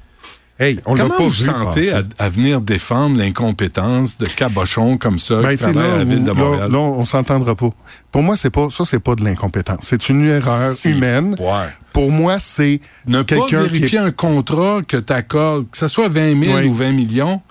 Hey, 0.59 0.81
on 0.87 0.95
l'a 0.95 1.03
Comment 1.03 1.19
pas 1.19 1.25
vous 1.25 1.29
vu 1.31 1.45
sentez 1.45 1.93
à, 1.93 2.03
à 2.19 2.29
venir 2.31 2.63
défendre 2.63 3.19
l'incompétence 3.19 4.17
de 4.17 4.25
cabochons 4.25 4.97
comme 4.97 5.19
ça 5.19 5.43
Ben, 5.43 5.51
qui 5.51 5.59
travaillent 5.59 5.85
à 5.85 5.91
la 5.91 5.99
là, 5.99 6.05
ville 6.05 6.23
de 6.25 6.29
là, 6.29 6.35
Montréal? 6.35 6.73
là, 6.73 6.79
on 6.79 7.05
s'entendra 7.05 7.55
pas. 7.55 7.69
Pour 8.11 8.23
moi, 8.23 8.37
c'est 8.39 8.49
pas 8.49 8.71
ça, 8.71 8.87
c'est 8.87 8.99
pas 8.99 9.15
de 9.17 9.23
l'incompétence. 9.23 9.81
C'est 9.83 10.09
une 10.09 10.27
erreur 10.27 10.73
Si. 10.73 10.93
humaine. 10.93 11.37
Ouais. 11.39 11.67
Pour 11.93 12.11
moi, 12.11 12.39
c'est 12.41 12.81
Ne 13.07 13.21
pas 13.21 13.37
qui 13.47 13.55
vérifier 13.55 13.99
est... 13.99 14.03
un 14.03 14.11
contrat 14.13 14.81
que 14.89 14.97
tu 14.97 15.13
accordes, 15.13 15.71
que 15.71 15.77
ce 15.77 15.89
soit 15.89 16.09
20 16.09 16.43
000 16.43 16.57
Oui. 16.57 16.67
ou 16.69 16.73
20 16.73 16.93
millions, 16.93 17.43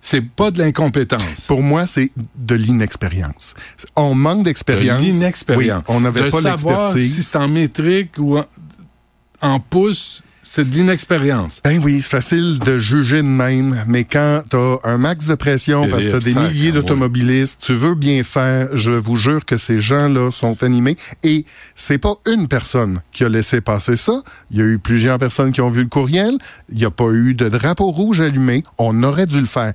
c'est 0.00 0.22
pas 0.22 0.50
de 0.50 0.58
l'incompétence. 0.58 1.46
Pour 1.46 1.62
moi, 1.62 1.86
c'est 1.86 2.10
de 2.36 2.54
l'inexpérience. 2.54 3.54
On 3.96 4.14
manque 4.14 4.38
De 4.40 4.44
d'expérience. 4.44 5.02
l'inexpérience. 5.02 5.82
Oui, 5.88 5.94
on 5.94 6.00
n'avait 6.00 6.24
De 6.24 6.30
pas 6.30 6.40
l'expertise. 6.40 7.14
si 7.16 7.22
c'est 7.22 7.38
en 7.38 7.48
métrique 7.48 8.12
ou 8.18 8.38
en, 8.38 8.46
en 9.42 9.60
pouces, 9.60 10.22
c'est 10.52 10.68
de 10.68 10.74
l'inexpérience. 10.74 11.60
Ben 11.62 11.80
oui, 11.84 12.02
c'est 12.02 12.10
facile 12.10 12.58
de 12.58 12.76
juger 12.76 13.18
de 13.18 13.28
même, 13.28 13.84
mais 13.86 14.02
quand 14.02 14.42
t'as 14.50 14.78
un 14.82 14.98
max 14.98 15.28
de 15.28 15.36
pression 15.36 15.88
parce 15.88 16.06
que 16.06 16.10
t'as 16.10 16.18
des 16.18 16.34
milliers 16.34 16.72
d'automobilistes, 16.72 17.60
tu 17.62 17.72
veux 17.74 17.94
bien 17.94 18.24
faire, 18.24 18.68
je 18.76 18.90
vous 18.90 19.14
jure 19.14 19.44
que 19.44 19.56
ces 19.56 19.78
gens-là 19.78 20.32
sont 20.32 20.60
animés. 20.64 20.96
Et 21.22 21.44
c'est 21.76 21.98
pas 21.98 22.14
une 22.26 22.48
personne 22.48 23.00
qui 23.12 23.22
a 23.22 23.28
laissé 23.28 23.60
passer 23.60 23.94
ça. 23.94 24.22
Il 24.50 24.58
y 24.58 24.60
a 24.60 24.64
eu 24.64 24.80
plusieurs 24.80 25.20
personnes 25.20 25.52
qui 25.52 25.60
ont 25.60 25.70
vu 25.70 25.82
le 25.84 25.88
courriel. 25.88 26.36
Il 26.72 26.78
n'y 26.78 26.84
a 26.84 26.90
pas 26.90 27.10
eu 27.12 27.34
de 27.34 27.48
drapeau 27.48 27.92
rouge 27.92 28.20
allumé. 28.20 28.64
On 28.76 29.04
aurait 29.04 29.26
dû 29.26 29.38
le 29.38 29.46
faire. 29.46 29.72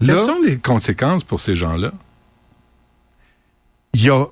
Là, 0.00 0.14
Quelles 0.14 0.16
sont 0.24 0.40
les 0.42 0.56
conséquences 0.56 1.24
pour 1.24 1.40
ces 1.40 1.56
gens-là? 1.56 1.92
il 3.92 4.02
y 4.02 4.08
a... 4.08 4.14
euh, 4.24 4.28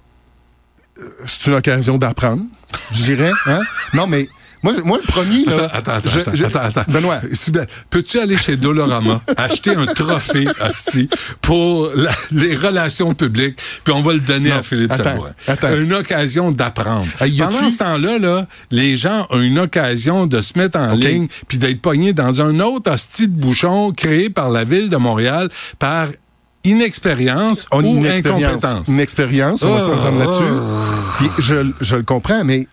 C'est 1.27 1.47
une 1.49 1.55
occasion 1.57 1.99
d'apprendre, 1.99 2.43
je 2.91 3.03
dirais. 3.03 3.33
Hein? 3.45 3.61
Non, 3.93 4.07
mais 4.07 4.31
moi, 4.65 4.73
moi, 4.85 4.99
le 5.01 5.07
premier... 5.13 5.45
Là, 5.45 5.69
Attends, 5.73 5.93
attends, 5.93 6.09
je- 6.11 6.21
attends, 6.21 6.31
je- 6.35 6.45
attends, 6.45 6.59
attends. 6.61 6.85
Benoît, 6.89 7.21
Peux-tu 7.91 8.19
aller 8.19 8.37
chez 8.37 8.57
Dolorama, 8.57 9.21
acheter 9.37 9.77
un 9.77 9.85
trophée, 9.87 10.47
Asti, 10.61 11.09
pour 11.41 11.91
la- 11.95 12.11
les 12.33 12.57
relations 12.57 13.15
publiques, 13.15 13.59
puis 13.85 13.93
on 13.95 14.03
va 14.03 14.15
le 14.15 14.21
donner 14.21 14.49
Non, 14.51 14.57
à 14.57 14.63
Philippe 14.63 14.93
attends, 14.93 15.05
Sabourin. 15.05 15.31
attends. 15.47 15.77
Une 15.77 15.93
occasion 15.95 16.51
d'apprendre. 16.51 17.07
Ah, 17.21 17.27
Pendant 17.39 17.71
ce 17.71 17.79
temps-là, 17.79 18.19
là, 18.19 18.47
les 18.71 18.97
gens 18.97 19.27
ont 19.31 19.41
une 19.41 19.59
occasion 19.59 20.27
de 20.27 20.41
se 20.41 20.59
mettre 20.59 20.79
en 20.79 20.95
ligne, 20.95 21.29
puis 21.47 21.59
d'être 21.59 21.81
pognés 21.83 22.13
dans 22.13 22.41
un 22.41 22.59
autre 22.61 22.91
Asti 22.91 23.29
de 23.29 23.33
bouchon 23.39 23.93
créé 23.93 24.31
par 24.31 24.51
la 24.51 24.65
Ville 24.65 24.89
de 24.89 24.97
Montréal 24.97 25.49
par 25.79 26.09
inexpérience 26.65 27.67
ou 27.73 28.05
incompétence. 28.07 28.89
Une 28.89 29.01
expérience, 29.01 29.63
on 29.63 29.75
va 29.75 29.81
Oh, 29.83 29.87
s'entendre 29.87 30.19
là-dessus. 30.19 30.45
Puis 31.19 31.31
je, 31.39 31.57
je 31.81 31.97
le 31.97 32.03
comprends, 32.03 32.43
mais 32.45 32.67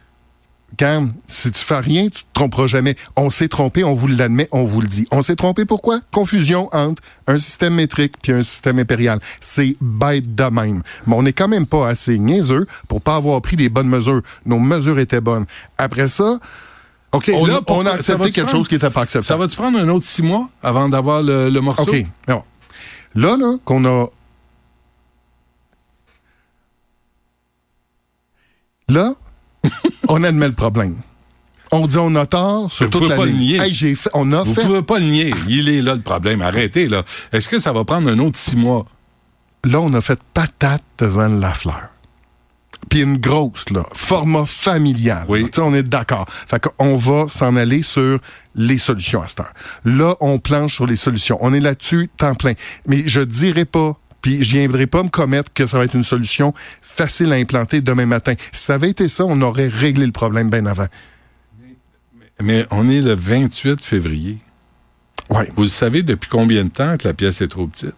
Cam, 0.77 1.13
si 1.27 1.51
tu 1.51 1.59
fais 1.59 1.79
rien, 1.79 2.03
tu 2.05 2.23
te 2.23 2.29
tromperas 2.33 2.65
jamais. 2.67 2.95
On 3.15 3.29
s'est 3.29 3.49
trompé, 3.49 3.83
on 3.83 3.93
vous 3.93 4.07
l'admet, 4.07 4.47
on 4.51 4.63
vous 4.65 4.81
le 4.81 4.87
dit. 4.87 5.07
On 5.11 5.21
s'est 5.21 5.35
trompé 5.35 5.65
pourquoi? 5.65 5.99
Confusion 6.11 6.69
entre 6.73 7.01
un 7.27 7.37
système 7.37 7.75
métrique 7.75 8.15
puis 8.21 8.31
un 8.31 8.41
système 8.41 8.79
impérial. 8.79 9.19
C'est 9.41 9.75
bête 9.81 10.33
de 10.33 10.43
même. 10.45 10.81
Mais 11.05 11.15
on 11.15 11.23
n'est 11.23 11.33
quand 11.33 11.47
même 11.49 11.67
pas 11.67 11.87
assez 11.89 12.17
niaiseux 12.17 12.65
pour 12.87 13.01
pas 13.01 13.15
avoir 13.17 13.41
pris 13.41 13.55
des 13.57 13.69
bonnes 13.69 13.89
mesures. 13.89 14.21
Nos 14.45 14.59
mesures 14.59 14.97
étaient 14.97 15.21
bonnes. 15.21 15.45
Après 15.77 16.07
ça, 16.07 16.39
OK, 17.11 17.29
on, 17.33 17.45
là, 17.45 17.55
on 17.59 17.63
pourquoi- 17.63 17.83
a 17.83 17.89
ça 17.89 17.93
accepté 17.95 18.31
quelque 18.31 18.45
prendre- 18.45 18.57
chose 18.59 18.67
qui 18.69 18.75
était 18.75 18.89
pas 18.89 19.01
Ça 19.01 19.19
acceptable. 19.19 19.41
va-tu 19.41 19.55
prendre 19.57 19.77
un 19.77 19.89
autre 19.89 20.05
six 20.05 20.21
mois 20.23 20.49
avant 20.63 20.87
d'avoir 20.87 21.21
le, 21.21 21.49
le 21.49 21.61
morceau? 21.61 21.83
OK. 21.83 22.05
Non. 22.29 22.43
Là, 23.13 23.35
là, 23.37 23.55
qu'on 23.65 23.83
a. 23.85 24.07
Là, 28.87 29.13
on 30.11 30.23
admet 30.23 30.47
le 30.47 30.53
problème. 30.53 30.95
On 31.71 31.87
dit 31.87 31.97
on 31.97 32.13
a 32.15 32.25
tort 32.25 32.71
sur 32.71 32.85
Vous 32.87 32.91
toute 32.99 33.09
la 33.09 33.15
pas 33.15 33.25
le 33.25 33.31
ligne. 33.31 33.37
nier. 33.39 33.59
Hey, 33.61 33.73
j'ai 33.73 33.95
fait, 33.95 34.09
on 34.13 34.31
a 34.33 34.43
Vous 34.43 34.53
fait. 34.53 34.61
pouvez 34.63 34.81
pas 34.81 34.99
le 34.99 35.05
nier. 35.05 35.33
Il 35.47 35.69
est 35.69 35.81
là 35.81 35.95
le 35.95 36.01
problème. 36.01 36.41
Arrêtez, 36.41 36.87
là. 36.89 37.03
Est-ce 37.31 37.47
que 37.47 37.59
ça 37.59 37.71
va 37.71 37.85
prendre 37.85 38.09
un 38.09 38.19
autre 38.19 38.37
six 38.37 38.57
mois? 38.57 38.85
Là, 39.63 39.79
on 39.79 39.93
a 39.93 40.01
fait 40.01 40.19
patate 40.33 40.83
devant 40.97 41.27
la 41.29 41.53
fleur. 41.53 41.87
Puis 42.89 43.03
une 43.03 43.17
grosse, 43.19 43.69
là, 43.69 43.85
format 43.93 44.45
familial. 44.45 45.23
Oui. 45.29 45.45
On 45.59 45.73
est 45.73 45.83
d'accord. 45.83 46.25
Fait 46.29 46.59
qu'on 46.59 46.95
va 46.97 47.29
s'en 47.29 47.55
aller 47.55 47.83
sur 47.83 48.19
les 48.55 48.77
solutions 48.79 49.21
à 49.21 49.27
cette 49.29 49.39
heure. 49.41 49.53
Là, 49.85 50.15
on 50.19 50.39
planche 50.39 50.75
sur 50.75 50.87
les 50.87 50.95
solutions. 50.97 51.37
On 51.41 51.53
est 51.53 51.59
là-dessus, 51.61 52.09
temps 52.17 52.35
plein. 52.35 52.53
Mais 52.87 53.03
je 53.05 53.21
dirais 53.21 53.65
pas, 53.65 53.95
puis 54.21 54.43
je 54.43 54.51
viendrai 54.57 54.87
pas 54.87 55.03
me 55.03 55.09
commettre 55.09 55.51
que 55.53 55.65
ça 55.67 55.77
va 55.77 55.85
être 55.85 55.95
une 55.95 56.03
solution 56.03 56.53
facile 56.81 57.31
à 57.33 57.35
implanter 57.35 57.81
demain 57.81 58.05
matin. 58.05 58.33
Si 58.51 58.63
ça 58.65 58.75
avait 58.75 58.89
été 58.89 59.07
ça, 59.07 59.25
on 59.25 59.41
aurait 59.41 59.67
réglé 59.67 60.05
le 60.05 60.11
problème 60.11 60.49
bien 60.49 60.65
avant. 60.65 60.87
Mais 62.41 62.65
on 62.71 62.89
est 62.89 63.01
le 63.01 63.13
28 63.13 63.81
février. 63.81 64.37
Ouais. 65.29 65.49
Vous 65.55 65.67
savez 65.67 66.01
depuis 66.03 66.29
combien 66.29 66.63
de 66.63 66.69
temps 66.69 66.97
que 66.97 67.07
la 67.07 67.13
pièce 67.13 67.41
est 67.41 67.47
trop 67.47 67.67
petite? 67.67 67.93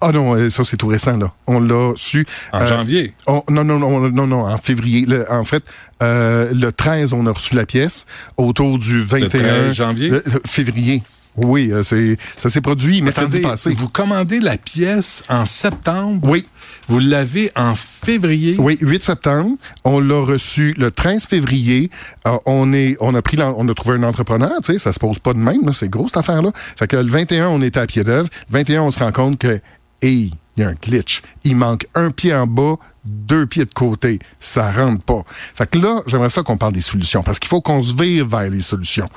Ah 0.00 0.12
non, 0.12 0.34
euh, 0.34 0.48
ça 0.50 0.64
c'est 0.64 0.76
tout 0.76 0.86
récent, 0.88 1.16
là. 1.16 1.32
On 1.46 1.60
l'a 1.60 1.92
su. 1.96 2.26
En 2.52 2.60
euh, 2.62 2.66
janvier? 2.66 3.14
On- 3.26 3.42
non, 3.48 3.64
non, 3.64 3.78
non, 3.78 4.10
non, 4.10 4.26
non, 4.26 4.44
en 4.46 4.56
février. 4.58 5.06
Le- 5.06 5.30
en 5.30 5.44
fait, 5.44 5.62
euh, 6.02 6.50
le 6.52 6.72
13, 6.72 7.12
on 7.12 7.26
a 7.26 7.32
reçu 7.32 7.54
la 7.54 7.64
pièce. 7.64 8.06
Autour 8.36 8.78
du 8.78 9.04
21 9.04 9.28
13 9.28 9.72
janvier? 9.72 10.10
le- 10.10 10.22
le 10.26 10.40
février. 10.46 11.02
Oui, 11.36 11.70
euh, 11.72 11.82
c'est 11.82 12.16
ça 12.36 12.48
s'est 12.48 12.60
produit 12.60 13.02
mercredi 13.02 13.38
Attendez, 13.38 13.40
passé. 13.40 13.72
vous 13.74 13.88
commandez 13.88 14.38
la 14.38 14.56
pièce 14.56 15.24
en 15.28 15.46
septembre? 15.46 16.28
Oui, 16.28 16.46
Vous 16.88 17.00
l'avez 17.00 17.50
en 17.56 17.74
février? 17.74 18.56
oui, 18.58 18.78
8 18.80 19.02
septembre. 19.04 19.56
On 19.84 19.98
l'a 19.98 20.20
reçu 20.20 20.74
le 20.78 20.90
13 20.92 21.26
février. 21.26 21.90
Euh, 22.26 22.36
on 22.46 22.72
est, 22.72 22.96
on 23.00 23.14
a 23.14 23.22
pris, 23.22 23.36
on 23.42 23.68
a 23.68 23.74
trouvé 23.74 23.96
un 23.96 24.02
entrepreneur. 24.04 24.52
Tu 24.64 24.74
sais, 24.74 24.78
ça 24.78 24.92
se 24.92 24.98
pose 25.00 25.18
pas 25.18 25.32
de 25.32 25.38
même. 25.38 25.72
C'est 25.72 25.88
gros 25.88 26.06
cette 26.06 26.18
affaire-là. 26.18 26.50
Fait 26.54 26.86
que 26.86 26.96
le 26.96 27.08
21, 27.10 27.48
on 27.48 27.62
était 27.62 27.80
à 27.80 27.86
pied 27.86 28.04
d'œuvre. 28.04 28.28
Le 28.50 28.58
21, 28.58 28.82
on 28.82 28.90
se 28.92 29.00
rend 29.00 29.10
compte 29.12 29.38
que, 29.38 29.60
hey, 30.02 30.30
il 30.56 30.60
y 30.60 30.62
a 30.62 30.68
un 30.68 30.74
glitch. 30.74 31.22
Il 31.42 31.56
manque 31.56 31.84
un 31.96 32.12
pied 32.12 32.32
en 32.32 32.46
bas, 32.46 32.76
deux 33.04 33.44
pieds 33.46 33.64
de 33.64 33.72
côté. 33.72 34.20
Ça 34.38 34.70
rentre 34.70 35.02
pas. 35.02 35.24
Fait 35.56 35.68
que 35.68 35.78
là, 35.78 36.00
j'aimerais 36.06 36.30
ça 36.30 36.42
qu'on 36.44 36.56
parle 36.56 36.74
des 36.74 36.80
solutions 36.80 37.24
parce 37.24 37.40
qu'il 37.40 37.48
faut 37.48 37.60
qu'on 37.60 37.82
se 37.82 37.92
vire 37.92 38.24
vers 38.28 38.48
les 38.48 38.60
solutions. 38.60 39.08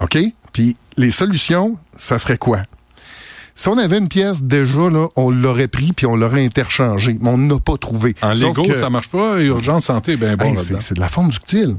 OK? 0.00 0.18
Puis 0.52 0.76
les 0.96 1.10
solutions, 1.10 1.76
ça 1.96 2.18
serait 2.18 2.38
quoi? 2.38 2.62
Si 3.54 3.68
on 3.68 3.78
avait 3.78 3.98
une 3.98 4.08
pièce 4.08 4.42
déjà, 4.42 4.90
là, 4.90 5.08
on 5.16 5.30
l'aurait 5.30 5.68
pris 5.68 5.92
puis 5.94 6.04
on 6.06 6.14
l'aurait 6.16 6.44
interchangé. 6.44 7.16
Mais 7.20 7.30
on 7.30 7.38
n'a 7.38 7.58
pas 7.58 7.76
trouvé. 7.78 8.14
En 8.20 8.34
Lego, 8.34 8.62
que- 8.64 8.74
ça 8.74 8.90
marche 8.90 9.08
pas. 9.08 9.40
Urgence 9.40 9.86
santé, 9.86 10.16
ben 10.16 10.36
bon 10.36 10.44
Hey, 10.46 10.56
c'est 10.80 10.94
de 10.94 11.00
la 11.00 11.08
forme 11.08 11.30
ductile. 11.30 11.76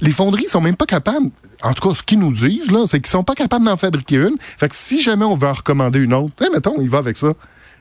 Les 0.00 0.12
fonderies 0.12 0.46
sont 0.46 0.60
même 0.60 0.76
pas 0.76 0.84
capables, 0.86 1.30
en 1.62 1.72
tout 1.72 1.88
cas, 1.88 1.94
ce 1.94 2.02
qu'ils 2.02 2.18
nous 2.18 2.32
disent, 2.32 2.70
là, 2.70 2.84
c'est 2.86 3.00
qu'ils 3.00 3.10
sont 3.10 3.22
pas 3.22 3.34
capables 3.34 3.64
d'en 3.64 3.76
fabriquer 3.78 4.16
une. 4.16 4.36
Fait 4.40 4.68
que 4.68 4.76
si 4.76 5.00
jamais 5.00 5.24
on 5.24 5.34
veut 5.36 5.48
en 5.48 5.52
recommander 5.54 6.00
une 6.00 6.12
autre, 6.14 6.32
eh, 6.42 6.50
mettons, 6.52 6.74
il 6.80 6.88
va 6.88 6.98
avec 6.98 7.16
ça. 7.16 7.32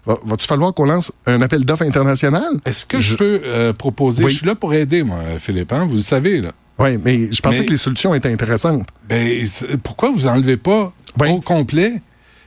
Va- 0.05 0.17
Va-tu 0.25 0.47
falloir 0.47 0.73
qu'on 0.73 0.85
lance 0.85 1.11
un 1.25 1.41
appel 1.41 1.65
d'offres 1.65 1.83
international? 1.83 2.59
Est-ce 2.65 2.85
que 2.85 2.99
je, 2.99 3.15
peux 3.17 3.41
euh, 3.43 3.73
proposer... 3.73 4.23
Oui. 4.23 4.31
Je 4.31 4.37
suis 4.37 4.45
là 4.47 4.55
pour 4.55 4.73
aider, 4.73 5.03
moi, 5.03 5.19
Philippe. 5.39 5.73
hein, 5.73 5.85
vous 5.85 5.95
le 5.95 6.01
savez, 6.01 6.39
là. 6.41 6.51
Oui, 6.79 6.97
mais 7.03 7.31
je 7.31 7.41
pensais 7.41 7.59
Mais- 7.59 7.65
que 7.65 7.71
les 7.71 7.77
solutions 7.77 8.13
étaient 8.15 8.31
intéressantes. 8.31 8.87
Ben, 9.07 9.45
pourquoi 9.83 10.11
vous 10.11 10.27
enlevez 10.27 10.57
pas 10.57 10.93
Oui. 11.19 11.29
au 11.29 11.39
complet? 11.41 12.01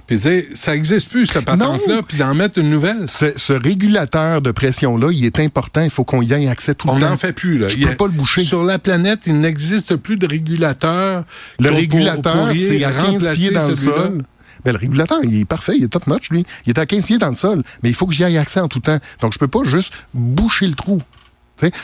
Puis 0.07 0.17
dire, 0.19 0.45
ça 0.55 0.75
existe 0.75 1.09
plus, 1.11 1.27
cette 1.27 1.45
patente-là, 1.45 2.01
puis 2.07 2.19
d'en 2.19 2.35
mettre 2.35 2.59
une 2.59 2.71
nouvelle? 2.71 3.09
Ce, 3.09 3.27
ce 3.39 3.53
régulateur 3.53 4.43
de 4.43 4.51
pression-là, 4.51 5.09
il 5.12 5.25
est 5.25 5.39
important. 5.39 5.81
Il 5.83 5.91
faut 5.91 6.05
qu'on 6.05 6.23
y 6.23 6.33
ait 6.33 6.49
accès 6.49 6.75
tout 6.75 6.89
On 6.89 6.95
le 6.97 7.01
temps. 7.01 7.11
n'en 7.11 7.17
fait 7.17 7.33
plus, 7.33 7.57
là. 7.59 7.69
Je 7.69 7.77
Il 7.77 7.83
y 7.83 7.87
a- 7.87 7.91
peux 7.91 7.97
pas 7.97 8.07
le 8.07 8.12
boucher. 8.12 8.43
Sur 8.43 8.65
la 8.65 8.79
planète, 8.79 9.21
il 9.27 9.39
n'existe 9.41 9.97
plus 9.97 10.17
de 10.17 10.27
régulateur. 10.27 11.25
Le 11.61 11.71
régulateur, 11.71 12.49
c'est 12.57 12.83
à 12.85 12.91
15 12.91 13.05
remplacer 13.05 13.33
pieds 13.33 13.51
dans 13.53 13.69
le 13.69 13.75
sol. 13.75 14.23
Ben, 14.65 14.73
le 14.73 14.79
régulateur, 14.79 15.19
il 15.25 15.41
est 15.41 15.45
parfait, 15.45 15.75
il 15.77 15.85
est 15.85 15.89
top 15.89 16.07
notch, 16.07 16.31
lui. 16.31 16.45
Il 16.67 16.71
est 16.71 16.79
à 16.79 16.87
15 16.87 17.05
pieds 17.07 17.19
dans 17.19 17.31
le 17.31 17.35
sol, 17.37 17.62
mais 17.83 17.89
il 17.89 17.95
faut 17.95 18.07
que 18.07 18.12
j'y 18.12 18.25
aille 18.25 18.39
accès 18.39 18.61
en 18.61 18.69
tout 18.69 18.81
temps. 18.81 18.99
Donc, 19.21 19.33
je 19.35 19.39
peux 19.39 19.49
pas 19.49 19.61
juste 19.65 19.93
boucher 20.15 20.67
le 20.67 20.75
trou. 20.75 21.01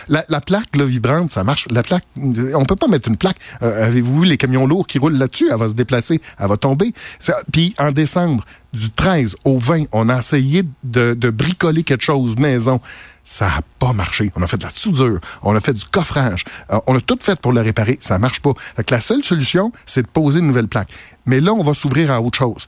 La, 0.09 0.25
la 0.29 0.41
plaque 0.41 0.75
là, 0.77 0.85
vibrante, 0.85 1.31
ça 1.31 1.45
marche. 1.45 1.67
La 1.71 1.83
plaque, 1.83 2.05
on 2.17 2.65
peut 2.65 2.77
pas 2.77 2.89
mettre 2.89 3.09
une 3.09 3.17
plaque. 3.17 3.37
Euh, 3.63 3.87
Avez-vous 3.87 4.21
vu 4.21 4.27
les 4.27 4.37
camions 4.37 4.67
lourds 4.67 4.87
qui 4.87 4.99
roulent 4.99 5.17
là-dessus? 5.17 5.49
Elle 5.51 5.59
va 5.59 5.69
se 5.69 5.75
déplacer, 5.75 6.21
elle 6.39 6.49
va 6.49 6.57
tomber. 6.57 6.93
Puis 7.53 7.75
en 7.79 7.93
décembre, 7.93 8.45
du 8.73 8.91
13 8.91 9.37
au 9.45 9.59
20, 9.59 9.85
on 9.93 10.09
a 10.09 10.19
essayé 10.19 10.63
de, 10.85 11.15
de 11.15 11.31
bricoler 11.31 11.83
quelque 11.83 12.05
chose 12.05 12.37
maison. 12.37 12.81
Ça 13.25 13.47
n'a 13.47 13.61
pas 13.79 13.93
marché. 13.93 14.33
On 14.37 14.43
a 14.43 14.47
fait 14.47 14.57
de 14.57 14.65
la 14.65 14.71
soudure, 14.71 15.21
on 15.43 15.55
a 15.55 15.61
fait 15.61 15.75
du 15.75 15.85
coffrage, 15.85 16.45
euh, 16.71 16.81
on 16.87 16.97
a 16.97 17.01
tout 17.01 17.19
fait 17.21 17.39
pour 17.39 17.53
le 17.53 17.61
réparer. 17.61 17.99
Ça 18.01 18.19
marche 18.19 18.41
pas. 18.41 18.53
Fait 18.77 18.85
que 18.85 18.95
la 18.95 19.01
seule 19.01 19.23
solution, 19.23 19.71
c'est 19.85 20.03
de 20.03 20.09
poser 20.09 20.39
une 20.39 20.47
nouvelle 20.47 20.69
plaque. 20.69 20.89
Mais 21.27 21.41
là, 21.41 21.53
on 21.53 21.63
va 21.63 21.75
s'ouvrir 21.75 22.11
à 22.11 22.21
autre 22.23 22.39
chose. 22.39 22.67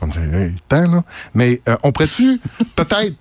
Tu 0.00 0.06
vas 0.06 0.22
me 0.22 0.30
dire, 0.30 0.38
hey, 0.40 0.54
temps, 0.68 0.90
là. 0.90 1.04
Mais 1.34 1.60
euh, 1.68 1.76
on 1.82 1.92
pourrait-tu, 1.92 2.40
peut-être, 2.76 3.14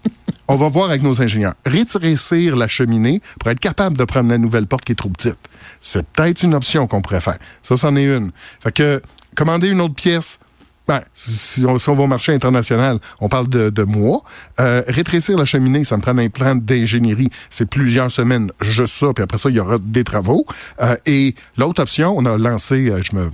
on 0.48 0.56
va 0.56 0.68
voir 0.68 0.90
avec 0.90 1.04
nos 1.04 1.22
ingénieurs, 1.22 1.56
rétrécir 1.66 2.56
la 2.56 2.68
cheminée 2.68 3.22
pour 3.40 3.50
être 3.50 3.60
capable 3.60 3.98
de 3.98 4.04
prendre 4.04 4.30
la 4.30 4.38
nouvelle 4.38 4.68
porte 4.68 4.86
qui 4.86 4.94
est 4.94 4.96
trop 4.96 5.10
petite. 5.10 5.38
C'est 5.82 6.06
peut-être 6.08 6.44
une 6.44 6.54
option 6.54 6.88
qu'on 6.88 7.02
pourrait 7.02 7.22
faire. 7.22 7.38
Ça, 7.64 7.76
c'en 7.76 7.96
est 7.96 8.06
une. 8.06 8.32
Fait 8.62 8.72
que, 8.72 9.02
commander 9.36 9.70
une 9.70 9.82
autre 9.82 9.96
pièce, 9.96 10.40
ben, 10.88 11.04
si 11.14 11.64
on, 11.68 11.78
si 11.78 11.88
on 11.90 11.94
va 11.94 12.04
au 12.04 12.08
marché 12.08 12.34
international, 12.34 12.98
on 13.22 13.30
parle 13.30 13.48
de, 13.48 13.70
de 13.70 13.84
mois. 13.84 14.24
Euh, 14.60 14.82
rétrécir 14.88 15.38
la 15.38 15.46
cheminée, 15.46 15.84
ça 15.84 15.98
me 15.98 16.02
prend 16.02 16.18
un 16.18 16.30
plan 16.30 16.56
d'ingénierie. 16.56 17.30
C'est 17.52 17.70
plusieurs 17.70 18.10
semaines, 18.10 18.52
juste 18.60 18.96
ça, 18.96 19.14
puis 19.14 19.24
après 19.24 19.38
ça, 19.38 19.52
il 19.52 19.56
y 19.58 19.60
aura 19.60 19.78
des 19.80 20.04
travaux. 20.04 20.48
Euh, 20.82 20.96
et 21.06 21.36
l'autre 21.58 21.84
option, 21.84 22.18
on 22.18 22.26
a 22.26 22.38
lancé, 22.40 22.92
je 23.04 23.16
me... 23.16 23.30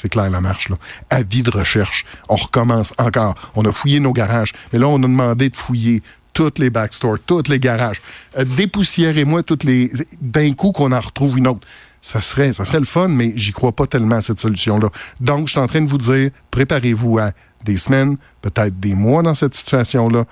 C'est 0.00 0.08
clair 0.08 0.30
la 0.30 0.40
marche, 0.40 0.70
là. 0.70 0.76
Avis 1.10 1.42
de 1.42 1.50
recherche. 1.50 2.06
On 2.30 2.36
recommence 2.36 2.94
encore. 2.96 3.34
On 3.54 3.66
a 3.66 3.70
fouillé 3.72 4.00
nos 4.00 4.14
garages. 4.14 4.54
Mais 4.72 4.78
là, 4.78 4.88
on 4.88 4.96
a 4.96 5.02
demandé 5.02 5.50
de 5.50 5.56
fouiller 5.56 6.02
toutes 6.32 6.58
les 6.58 6.70
backstores, 6.70 7.18
tous 7.26 7.50
les 7.50 7.58
garages. 7.58 8.00
Euh, 8.38 8.46
dépoussiérez-moi 8.46 9.42
toutes 9.42 9.64
les. 9.64 9.92
D'un 10.22 10.52
coup 10.54 10.72
qu'on 10.72 10.92
en 10.92 11.00
retrouve 11.00 11.36
une 11.36 11.48
autre. 11.48 11.66
Ça 12.00 12.22
serait, 12.22 12.54
ça 12.54 12.64
serait 12.64 12.78
le 12.78 12.86
fun, 12.86 13.08
mais 13.08 13.34
j'y 13.36 13.52
crois 13.52 13.72
pas 13.72 13.86
tellement 13.86 14.16
à 14.16 14.20
cette 14.22 14.40
solution-là. 14.40 14.88
Donc, 15.20 15.48
je 15.48 15.52
suis 15.52 15.60
en 15.60 15.66
train 15.66 15.82
de 15.82 15.86
vous 15.86 15.98
dire, 15.98 16.30
préparez-vous 16.50 17.18
à 17.18 17.32
des 17.62 17.76
semaines, 17.76 18.16
peut-être 18.40 18.80
des 18.80 18.94
mois 18.94 19.22
dans 19.22 19.34
cette 19.34 19.54
situation-là. 19.54 20.24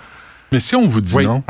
Mais 0.50 0.60
si 0.60 0.76
on 0.76 0.88
vous 0.88 1.02
dit 1.02 1.14
Oui. 1.14 1.26
non, 1.26 1.42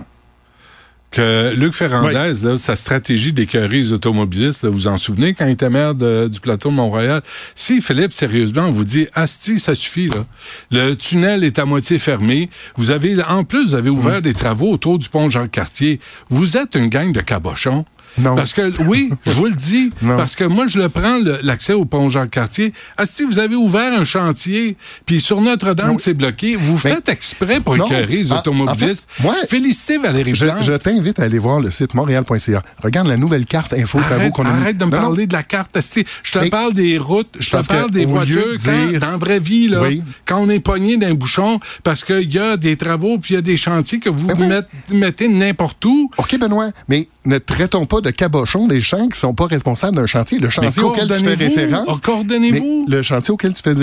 que 1.10 1.54
Luc 1.54 1.72
Ferrandez, 1.72 2.32
là, 2.44 2.56
sa 2.58 2.76
stratégie 2.76 3.32
d'écœurer 3.32 3.76
les 3.78 3.92
automobilistes, 3.92 4.62
là, 4.62 4.70
vous 4.70 4.86
en 4.88 4.98
souvenez 4.98 5.32
quand 5.34 5.46
il 5.46 5.52
était 5.52 5.70
maire 5.70 5.94
de- 5.94 6.28
du 6.30 6.38
plateau 6.40 6.68
de 6.68 6.74
Montréal? 6.74 7.22
Si 7.54 7.80
Philippe, 7.80 8.12
sérieusement, 8.12 8.66
on 8.66 8.70
vous 8.70 8.84
dit 8.84 9.06
Asti, 9.14 9.58
ça 9.58 9.74
suffit, 9.74 10.08
là. 10.08 10.26
Le 10.70 10.94
tunnel 10.94 11.44
est 11.44 11.58
à 11.58 11.64
moitié 11.64 11.98
fermé. 11.98 12.50
Vous 12.76 12.90
avez, 12.90 13.22
en 13.24 13.44
plus, 13.44 13.68
vous 13.68 13.74
avez 13.74 13.90
Mm. 13.90 13.94
ouvert 13.96 14.22
des 14.22 14.34
travaux 14.34 14.70
autour 14.70 14.98
du 14.98 15.08
pont 15.08 15.30
Jean-Cartier. 15.30 16.00
Vous 16.28 16.56
êtes 16.56 16.74
une 16.74 16.88
gang 16.88 17.10
de 17.12 17.20
cabochons. 17.20 17.84
Non. 18.16 18.34
Parce 18.34 18.52
que, 18.52 18.70
oui, 18.84 19.10
je 19.26 19.32
vous 19.32 19.46
le 19.46 19.54
dis, 19.54 19.90
Non. 20.02 20.16
parce 20.16 20.34
que 20.34 20.44
moi, 20.44 20.66
je 20.66 20.78
le 20.78 20.88
prends, 20.88 21.18
l'accès 21.42 21.72
au 21.72 21.84
pont 21.84 22.08
Jean-Cartier. 22.08 22.72
Asti, 22.96 23.24
vous 23.24 23.38
avez 23.38 23.54
ouvert 23.56 23.92
un 23.98 24.04
chantier, 24.04 24.76
puis 25.06 25.20
sur 25.20 25.40
Notre-Dame, 25.40 25.90
Oui. 25.90 25.96
c'est 25.98 26.14
bloqué. 26.14 26.56
Vous 26.56 26.80
Mais- 26.84 26.90
faites 26.94 27.08
exprès 27.08 27.60
pour 27.60 27.76
écœurer 27.76 28.06
les 28.06 28.32
En- 28.32 28.36
en 28.36 28.38
automobilistes. 28.38 29.08
fait, 29.10 29.22
moi- 29.22 29.34
Félicitez 29.48 29.98
Valérie 29.98 30.34
Je, 30.34 30.46
je 30.62 30.72
t'invite 30.74 31.18
à 31.20 31.24
aller 31.24 31.38
voir 31.38 31.60
le 31.60 31.70
site 31.70 31.94
montréal.ca. 31.94 32.62
Regarde 32.82 33.08
la 33.08 33.16
nouvelle 33.16 33.44
carte 33.46 33.72
info 33.74 33.98
travaux 34.00 34.30
qu'on 34.30 34.44
a 34.46 34.52
mis. 34.52 34.60
arrête 34.62 34.78
de 34.78 34.84
me 34.84 34.90
Non, 34.90 34.96
non. 34.96 35.02
parler 35.02 35.26
de 35.26 35.32
la 35.32 35.42
carte. 35.42 35.76
esti. 35.76 36.04
Je 36.22 36.32
te 36.32 36.38
Mais- 36.38 36.48
parle 36.48 36.72
des 36.74 36.98
routes, 36.98 37.34
je 37.38 37.50
te 37.50 37.66
parle 37.66 37.90
des 37.90 38.04
voitures. 38.04 38.42
quand- 38.64 38.72
dire- 38.90 39.00
dans 39.00 39.10
la 39.12 39.16
vraie 39.16 39.38
vie, 39.40 39.68
là, 39.68 39.82
Oui. 39.82 40.02
quand 40.24 40.38
on 40.40 40.48
est 40.48 40.60
pogné 40.60 40.96
d'un 40.96 41.14
bouchon, 41.14 41.60
parce 41.82 42.04
qu'il 42.04 42.32
y 42.32 42.38
a 42.38 42.56
des 42.56 42.76
travaux 42.76 43.18
puis 43.18 43.32
il 43.32 43.36
y 43.36 43.38
a 43.38 43.42
des 43.42 43.56
chantiers 43.56 43.98
que 44.00 44.08
vous 44.08 44.26
Ben 44.26 44.64
mettez 44.90 45.28
n'importe 45.28 45.84
où. 45.84 46.10
OK, 46.18 46.38
Benoît, 46.38 46.70
mais 46.88 47.06
ne 47.24 47.38
traitons 47.38 47.84
pas 47.84 48.00
de 48.00 48.10
cabochons 48.10 48.66
des 48.68 48.80
gens 48.80 49.08
qui 49.08 49.18
sont 49.18 49.34
pas 49.34 49.46
responsables 49.46 49.96
d'un 49.96 50.06
chantier. 50.06 50.38
Le 50.38 50.50
chantier 50.50 50.82
auquel 50.82 51.08
tu 51.08 51.24
fais 51.24 51.34
référence. 51.34 51.84
Oh, 51.88 51.94
coordonnez-vous. 52.02 52.86
Le 52.88 53.02
chantier 53.02 53.32
auquel 53.32 53.54
tu 53.54 53.62
fais 53.62 53.74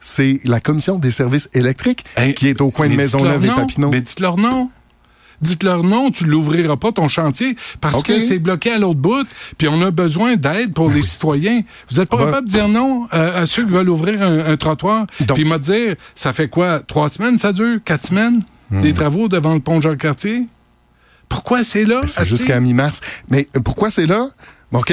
c'est 0.00 0.40
la 0.44 0.60
Commission 0.60 0.98
des 0.98 1.10
services 1.10 1.48
électriques 1.52 2.04
Hey, 2.16 2.34
qui 2.34 2.48
est 2.48 2.60
au 2.60 2.70
coin 2.70 2.86
de 2.88 2.94
mais 2.94 3.04
dites 3.04 3.14
Maisonneuve 3.14 3.44
et 3.44 3.46
leur 3.46 3.56
Papineau. 3.56 3.90
Mais 3.90 4.00
dites 4.00 4.20
leur 4.20 4.36
nom. 4.36 4.70
Dites-leur 5.42 5.84
non, 5.84 6.10
tu 6.10 6.24
l'ouvriras 6.24 6.76
pas 6.76 6.92
ton 6.92 7.08
chantier 7.08 7.56
parce 7.82 8.02
que 8.02 8.18
c'est 8.20 8.38
bloqué 8.38 8.70
à 8.72 8.78
l'autre 8.78 8.98
bout, 9.00 9.26
puis 9.58 9.68
on 9.68 9.82
a 9.82 9.90
besoin 9.90 10.36
d'aide 10.36 10.72
pour 10.72 10.90
les 10.90 11.02
citoyens. 11.02 11.60
Vous 11.90 12.00
êtes 12.00 12.08
pas 12.08 12.16
Va- 12.16 12.24
capable 12.24 12.46
de 12.46 12.52
dire 12.52 12.68
non 12.68 13.06
euh, 13.12 13.42
à 13.42 13.44
ceux 13.44 13.66
qui 13.66 13.70
veulent 13.72 13.90
ouvrir 13.90 14.22
un, 14.22 14.38
un 14.46 14.56
trottoir, 14.56 15.06
puis 15.34 15.44
me 15.44 15.58
dire, 15.58 15.96
ça 16.14 16.32
fait 16.32 16.48
quoi, 16.48 16.80
trois 16.80 17.10
semaines 17.10 17.38
ça 17.38 17.52
dure, 17.52 17.78
quatre 17.84 18.06
semaines, 18.06 18.42
Hmm. 18.70 18.82
les 18.82 18.92
travaux 18.94 19.28
devant 19.28 19.54
le 19.54 19.60
pont 19.60 19.80
Jacques-Cartier? 19.80 20.44
Pourquoi 21.28 21.64
c'est 21.64 21.84
là? 21.84 22.00
C'est 22.06 22.20
Asti? 22.20 22.30
jusqu'à 22.30 22.60
mi-mars. 22.60 23.00
Mais 23.30 23.48
pourquoi 23.64 23.90
c'est 23.90 24.06
là? 24.06 24.28
OK? 24.72 24.92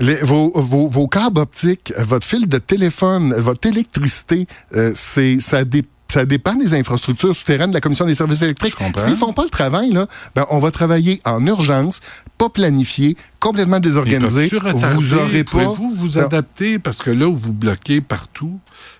Les- 0.00 0.16
vos, 0.22 0.52
vos, 0.54 0.86
vos 0.88 1.08
câbles 1.08 1.40
optiques, 1.40 1.92
euh, 1.98 2.04
votre 2.04 2.24
fil 2.26 2.46
de 2.48 2.58
téléphone, 2.58 3.32
euh, 3.32 3.40
votre 3.40 3.66
électricité, 3.68 4.46
euh, 4.74 4.92
c'est 4.94 5.40
ça 5.40 5.64
dé- 5.64 5.84
ça 6.10 6.24
dépend 6.24 6.54
des 6.54 6.72
infrastructures 6.72 7.34
souterraines 7.34 7.68
de 7.70 7.74
la 7.74 7.80
Commission 7.82 8.06
des 8.06 8.14
services 8.14 8.40
électriques. 8.42 8.72
Je 8.78 8.84
comprends. 8.84 9.02
S'ils 9.04 9.16
font 9.16 9.32
pas 9.34 9.42
le 9.42 9.50
travail, 9.50 9.90
là, 9.90 10.06
ben, 10.34 10.46
on 10.50 10.58
va 10.58 10.70
travailler 10.70 11.20
en 11.26 11.44
urgence, 11.46 12.00
pas 12.38 12.48
planifié, 12.48 13.14
complètement 13.40 13.78
désorganisé. 13.80 14.48
Vous 14.94 15.14
aurez 15.14 15.44
pas... 15.44 15.50
Pouvez-vous 15.64 15.94
vous 15.96 16.18
adapter? 16.18 16.78
Parce 16.78 16.98
que 16.98 17.10
là 17.10 17.26
vous 17.30 17.52
bloquez 17.52 18.00
partout, 18.00 18.58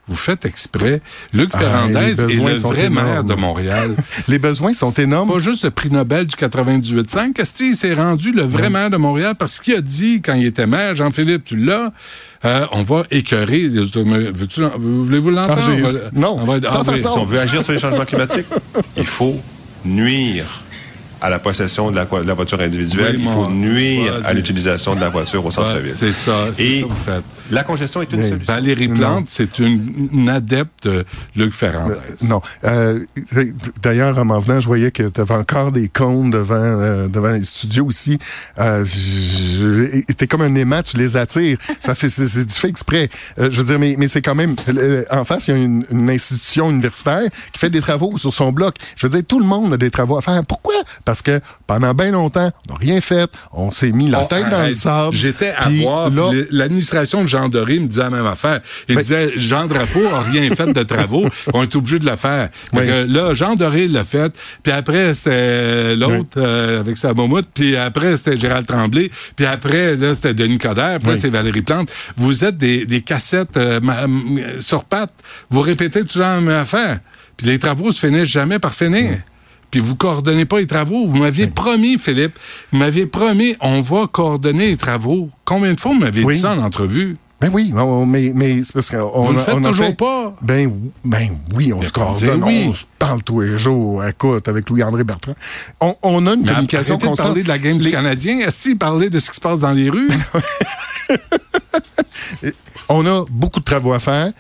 vous 0.08 0.16
faites 0.16 0.44
exprès. 0.44 1.00
Luc 1.32 1.50
Ah, 1.52 1.58
Ferrandez 1.58 2.20
est 2.20 2.20
le 2.38 2.54
vrai 2.54 2.86
énormes. 2.86 3.06
maire 3.08 3.24
de 3.24 3.34
Montréal. 3.34 3.94
Les 4.28 4.38
besoins 4.38 4.72
sont 4.72 4.92
énormes. 4.92 5.30
Pas 5.32 5.38
juste 5.38 5.64
le 5.64 5.70
prix 5.70 5.90
Nobel 5.90 6.26
du 6.26 6.34
98.5. 6.34 7.32
Qu'est-ce 7.34 7.52
s'est 7.74 7.94
rendu 7.94 8.32
le 8.32 8.42
vrai 8.42 8.70
maire 8.70 8.90
de 8.90 8.96
Montréal 8.96 9.34
parce 9.38 9.58
qu'il 9.60 9.74
a 9.74 9.80
dit 9.80 10.22
quand 10.22 10.34
il 10.34 10.46
était 10.46 10.66
maire, 10.66 10.96
Jean-Philippe, 10.96 11.44
tu 11.44 11.56
l'as, 11.56 11.92
euh, 12.44 12.66
on 12.72 12.82
va 12.82 13.04
écœurer 13.10 13.68
les 13.68 13.80
Voulez-vous 14.78 15.30
l'entendre? 15.30 15.60
Ah, 15.62 15.70
On 15.70 15.82
va- 15.82 15.98
non, 16.14 16.38
on 16.40 16.44
va- 16.44 16.68
sans 16.68 16.80
ah, 16.80 16.84
oui. 16.86 16.98
façon. 16.98 17.12
Si 17.14 17.18
on 17.18 17.24
veut 17.24 17.40
agir 17.40 17.62
sur 17.62 17.72
les 17.72 17.78
changements 17.78 18.04
climatiques, 18.04 18.46
il 18.96 19.04
faut 19.06 19.36
nuire 19.84 20.46
à 21.20 21.30
la 21.30 21.38
possession 21.38 21.90
de 21.90 21.96
la, 21.96 22.04
de 22.04 22.26
la 22.26 22.34
voiture 22.34 22.60
individuelle, 22.60 23.16
Oui, 23.16 23.25
il 23.26 23.28
faut 23.32 23.48
nuire 23.48 24.20
à 24.25 24.32
l'utilisation 24.34 24.94
de 24.94 25.00
la 25.00 25.08
voiture 25.08 25.44
au 25.44 25.50
centre-ville. 25.50 25.92
c'est 25.94 26.12
ça, 26.12 26.48
c'est 26.54 26.62
Et 26.64 26.76
ça 26.80 26.84
que 26.87 26.88
vous 26.90 26.94
faites. 27.04 27.25
la 27.50 27.64
congestion 27.64 28.02
est 28.02 28.12
une 28.12 28.20
Oui. 28.22 28.28
solution. 28.28 28.52
Valérie 28.54 28.88
Plante, 28.88 29.25
c'est 29.28 29.58
une, 29.58 30.08
une 30.12 30.28
adepte 30.28 30.87
de 30.87 31.04
Luc 31.37 31.52
Ferrandez. 31.52 31.94
Non. 32.22 32.40
Euh, 32.64 33.00
D'ailleurs, 33.82 34.18
en 34.18 34.25
m'en 34.25 34.38
venant, 34.38 34.60
je 34.60 34.66
voyais 34.66 34.90
que 34.90 35.08
tu 35.08 35.20
avais 35.20 35.34
encore 35.34 35.72
des 35.72 35.88
cônes 35.88 36.30
devant, 36.30 36.54
euh, 36.56 37.08
devant 37.08 37.32
les 37.32 37.42
studios 37.42 37.88
ici. 37.90 38.18
Euh, 38.58 38.84
je- 38.84 40.00
je- 40.08 40.12
T'es 40.14 40.26
comme 40.26 40.42
un 40.42 40.54
aimant, 40.54 40.82
tu 40.82 40.96
les 40.96 41.16
attires. 41.16 41.58
Ça 41.80 41.94
fait, 41.94 42.08
c'est 42.08 42.26
c'est 42.26 42.44
du 42.44 42.52
fait 42.52 42.68
exprès. 42.68 43.08
Euh, 43.38 43.50
je 43.50 43.58
veux 43.58 43.64
dire, 43.64 43.78
mais, 43.78 43.94
mais 43.98 44.08
c'est 44.08 44.22
quand 44.22 44.34
même, 44.34 44.56
euh, 44.68 45.04
en 45.10 45.25
face, 45.25 45.48
il 45.48 45.50
y 45.52 45.54
a 45.54 45.58
une, 45.58 45.84
une 45.92 46.10
institution 46.10 46.70
universitaire 46.70 47.22
qui 47.52 47.58
fait 47.58 47.70
des 47.70 47.80
travaux 47.80 48.18
sur 48.18 48.32
son 48.34 48.50
bloc. 48.52 48.75
Je 48.96 49.06
veux 49.06 49.10
dire, 49.10 49.22
tout 49.26 49.38
le 49.40 49.46
monde 49.46 49.72
a 49.75 49.76
des 49.76 49.90
travaux 49.90 50.16
à 50.16 50.22
faire. 50.22 50.42
Pourquoi? 50.46 50.67
Parce 51.04 51.23
que 51.23 51.40
pendant 51.66 51.94
bien 51.94 52.11
longtemps, 52.12 52.50
on 52.68 52.73
n'a 52.73 52.78
rien 52.78 53.00
fait. 53.00 53.30
On 53.52 53.70
s'est 53.70 53.92
mis 53.92 54.08
la 54.11 54.23
Oh, 54.23 54.26
tête 54.28 54.49
dans 54.50 54.66
le 54.66 54.73
sable. 54.73 55.14
J'étais 55.14 55.52
à 55.56 55.68
voir, 55.68 56.11
l'administration 56.50 57.23
de 57.23 57.26
Jean 57.28 57.49
Doré 57.49 57.78
me 57.78 57.87
disait 57.88 58.02
la 58.02 58.11
même 58.11 58.26
affaire. 58.26 58.61
Il 58.88 58.94
Ben- 58.94 59.00
disait, 59.02 59.32
Jean 59.37 59.66
Drapeau 59.66 60.06
a 60.14 60.20
rien 60.20 60.49
fait 60.54 60.73
de 60.73 60.82
travaux, 60.82 61.26
on 61.54 61.62
est 61.62 61.76
obligé 61.76 61.99
de 61.99 62.06
le 62.06 62.16
faire. 62.16 62.49
Fait 62.75 62.78
Oui. 62.80 62.87
que 62.87 63.12
là, 63.12 63.35
Jean 63.35 63.54
Doré 63.56 63.87
l'a 63.88 64.04
fait, 64.04 64.32
puis 64.62 64.73
après, 64.73 65.14
c'était 65.14 65.97
l'autre 65.97 66.38
euh, 66.38 66.80
avec 66.80 66.97
sa 66.97 67.14
momoute, 67.14 67.47
puis 67.54 67.76
après, 67.76 68.16
c'était 68.16 68.37
Gérald 68.37 68.66
Tremblay, 68.66 69.11
puis 69.37 69.47
après, 69.47 69.97
là, 69.97 70.14
c'était 70.14 70.35
Denis 70.35 70.58
Coderre, 70.58 70.99
puis 70.99 71.08
là, 71.08 71.14
Oui. 71.14 71.20
c'est 71.20 71.30
Valérie 71.30 71.62
Plante. 71.62 71.90
Vous 72.16 72.44
êtes 72.44 72.56
des, 72.56 72.87
des 72.87 73.00
cassettes 73.02 73.56
euh, 73.56 73.80
sur 74.61 74.85
pattes. 74.85 75.12
Vous 75.50 75.61
répétez 75.61 76.04
toujours 76.04 76.23
la 76.26 76.40
même 76.40 76.56
affaire. 76.56 77.00
Puis 77.37 77.47
les 77.47 77.58
travaux 77.58 77.90
se 77.92 78.04
finissent 78.06 78.28
jamais 78.28 78.58
par 78.58 78.75
finir. 78.75 79.18
Puis 79.70 79.80
vous 79.80 79.94
coordonnez 79.96 80.44
pas 80.46 80.60
les 80.60 80.66
travaux. 80.66 81.06
Vous 81.06 81.18
m'aviez 81.18 81.46
promis, 81.46 81.98
Philippe, 81.98 82.38
vous 82.72 82.78
m'aviez 82.78 83.06
promis, 83.06 83.54
on 83.60 83.80
va 83.80 84.06
coordonner 84.10 84.68
les 84.68 84.76
travaux. 84.76 85.28
Combien 85.44 85.75
de 85.75 85.80
fois 85.80 85.92
vous 85.92 85.98
m'avez 86.00 86.25
Oui. 86.25 86.34
dit 86.37 86.40
ça 86.40 86.52
en 86.52 86.58
entrevue? 86.62 87.16
Ben 87.40 87.50
oui, 87.52 87.72
mais, 88.06 88.32
mais 88.34 88.62
c'est 88.64 88.72
parce 88.72 88.90
qu'on 88.90 89.20
Vous 89.20 89.32
le 89.32 89.38
faites 89.38 89.54
on 89.54 89.62
toujours 89.62 89.87
fait- 89.87 89.96
pas? 89.96 90.34
Ben, 90.42 90.72
ben 91.04 91.28
oui, 91.54 91.72
on 91.72 91.78
Mais 91.78 91.87
se 91.87 91.92
coordonne, 91.92 92.40
ben 92.40 92.46
oui. 92.48 92.66
on 92.68 92.75
se 92.75 92.82
parle 92.98 93.22
tous 93.22 93.42
les 93.42 93.56
jours, 93.58 94.04
écoute, 94.04 94.48
avec 94.48 94.68
Louis-André 94.68 95.04
Bertrand. 95.04 95.37
On, 95.80 95.94
on 96.02 96.26
a 96.26 96.32
une 96.34 96.40
Mais 96.40 96.48
communication 96.48 96.94
arrêtez 96.94 97.04
de 97.04 97.08
constante. 97.10 97.26
parler 97.28 97.42
de 97.44 97.48
la 97.48 97.58
game 97.58 97.78
du 97.78 97.84
Les- 97.84 97.90
Canadien. 97.92 98.40
Est-ce 98.40 98.62
qu'il 98.64 98.76
parlait 98.78 99.08
de 99.08 99.20
ce 99.20 99.30
qui 99.30 99.37
se 99.37 99.40
passe 99.40 99.60
dans 99.60 99.70
les 99.70 99.88
rues? 99.88 100.08
On 102.88 103.06
a 103.06 103.25
beaucoup 103.30 103.60
de 103.60 103.64
travaux 103.64 103.92
à 103.92 103.98
faire. 104.00 104.32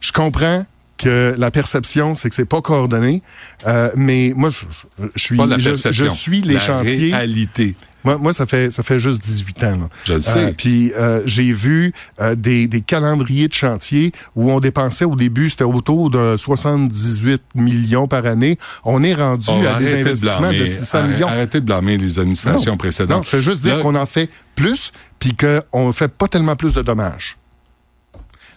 Je 0.00 0.12
comprends 0.12 0.64
que 1.02 1.34
la 1.38 1.50
perception, 1.50 2.14
c'est 2.14 2.28
que 2.28 2.34
c'est 2.34 2.44
pas 2.44 2.60
coordonné, 2.62 3.22
euh, 3.66 3.90
mais 3.96 4.32
moi, 4.36 4.48
je, 4.50 4.64
je- 4.70 5.06
je 5.14 5.22
suis, 5.22 5.36
la 5.36 5.58
je, 5.58 6.08
suis 6.08 6.42
les 6.42 6.54
la 6.54 6.60
chantiers. 6.60 7.14
réalité. 7.14 7.74
Moi, 8.04 8.18
moi, 8.18 8.32
ça 8.32 8.46
fait 8.46 8.70
ça 8.72 8.82
fait 8.82 8.98
juste 8.98 9.22
18 9.24 9.62
ans. 9.64 9.70
Là. 9.82 9.88
Je 10.04 10.14
le 10.14 10.20
sais. 10.20 10.52
Puis 10.58 10.92
euh, 10.96 11.22
j'ai 11.24 11.52
vu 11.52 11.92
euh, 12.20 12.34
des, 12.34 12.66
des 12.66 12.80
calendriers 12.80 13.46
de 13.46 13.52
chantier 13.52 14.10
où 14.34 14.50
on 14.50 14.58
dépensait 14.58 15.04
au 15.04 15.14
début, 15.14 15.50
c'était 15.50 15.62
autour 15.62 16.10
de 16.10 16.36
78 16.36 17.40
millions 17.54 18.08
par 18.08 18.26
année. 18.26 18.56
On 18.84 19.04
est 19.04 19.14
rendu 19.14 19.46
Oh, 19.50 19.62
à 19.68 19.78
des 19.78 19.84
de 19.92 19.98
investissements 20.00 20.48
de, 20.48 20.54
blâmer. 20.56 20.66
600 20.66 20.98
Arrête- 20.98 21.10
millions. 21.12 21.28
Arrêtez 21.28 21.60
de 21.60 21.64
blâmer 21.64 21.96
les 21.96 22.18
administrations 22.18 22.72
Non. 22.72 22.76
précédentes. 22.78 23.18
Non, 23.18 23.22
je 23.22 23.28
fais 23.30 23.40
juste 23.40 23.62
dire 23.62 23.78
qu'on 23.78 23.94
en 23.94 24.06
fait 24.06 24.28
plus, 24.56 24.90
puis 25.20 25.34
qu'on 25.36 25.86
ne 25.86 25.92
fait 25.92 26.08
pas 26.12 26.26
tellement 26.26 26.56
plus 26.56 26.74
de 26.74 26.82
dommages. 26.82 27.36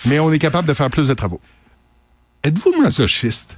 Mais 0.07 0.19
on 0.19 0.31
est 0.33 0.39
capable 0.39 0.67
de 0.67 0.73
faire 0.73 0.89
plus 0.89 1.07
de 1.07 1.13
travaux. 1.13 1.39
Êtes-vous 2.45 2.73
masochiste? 2.81 3.57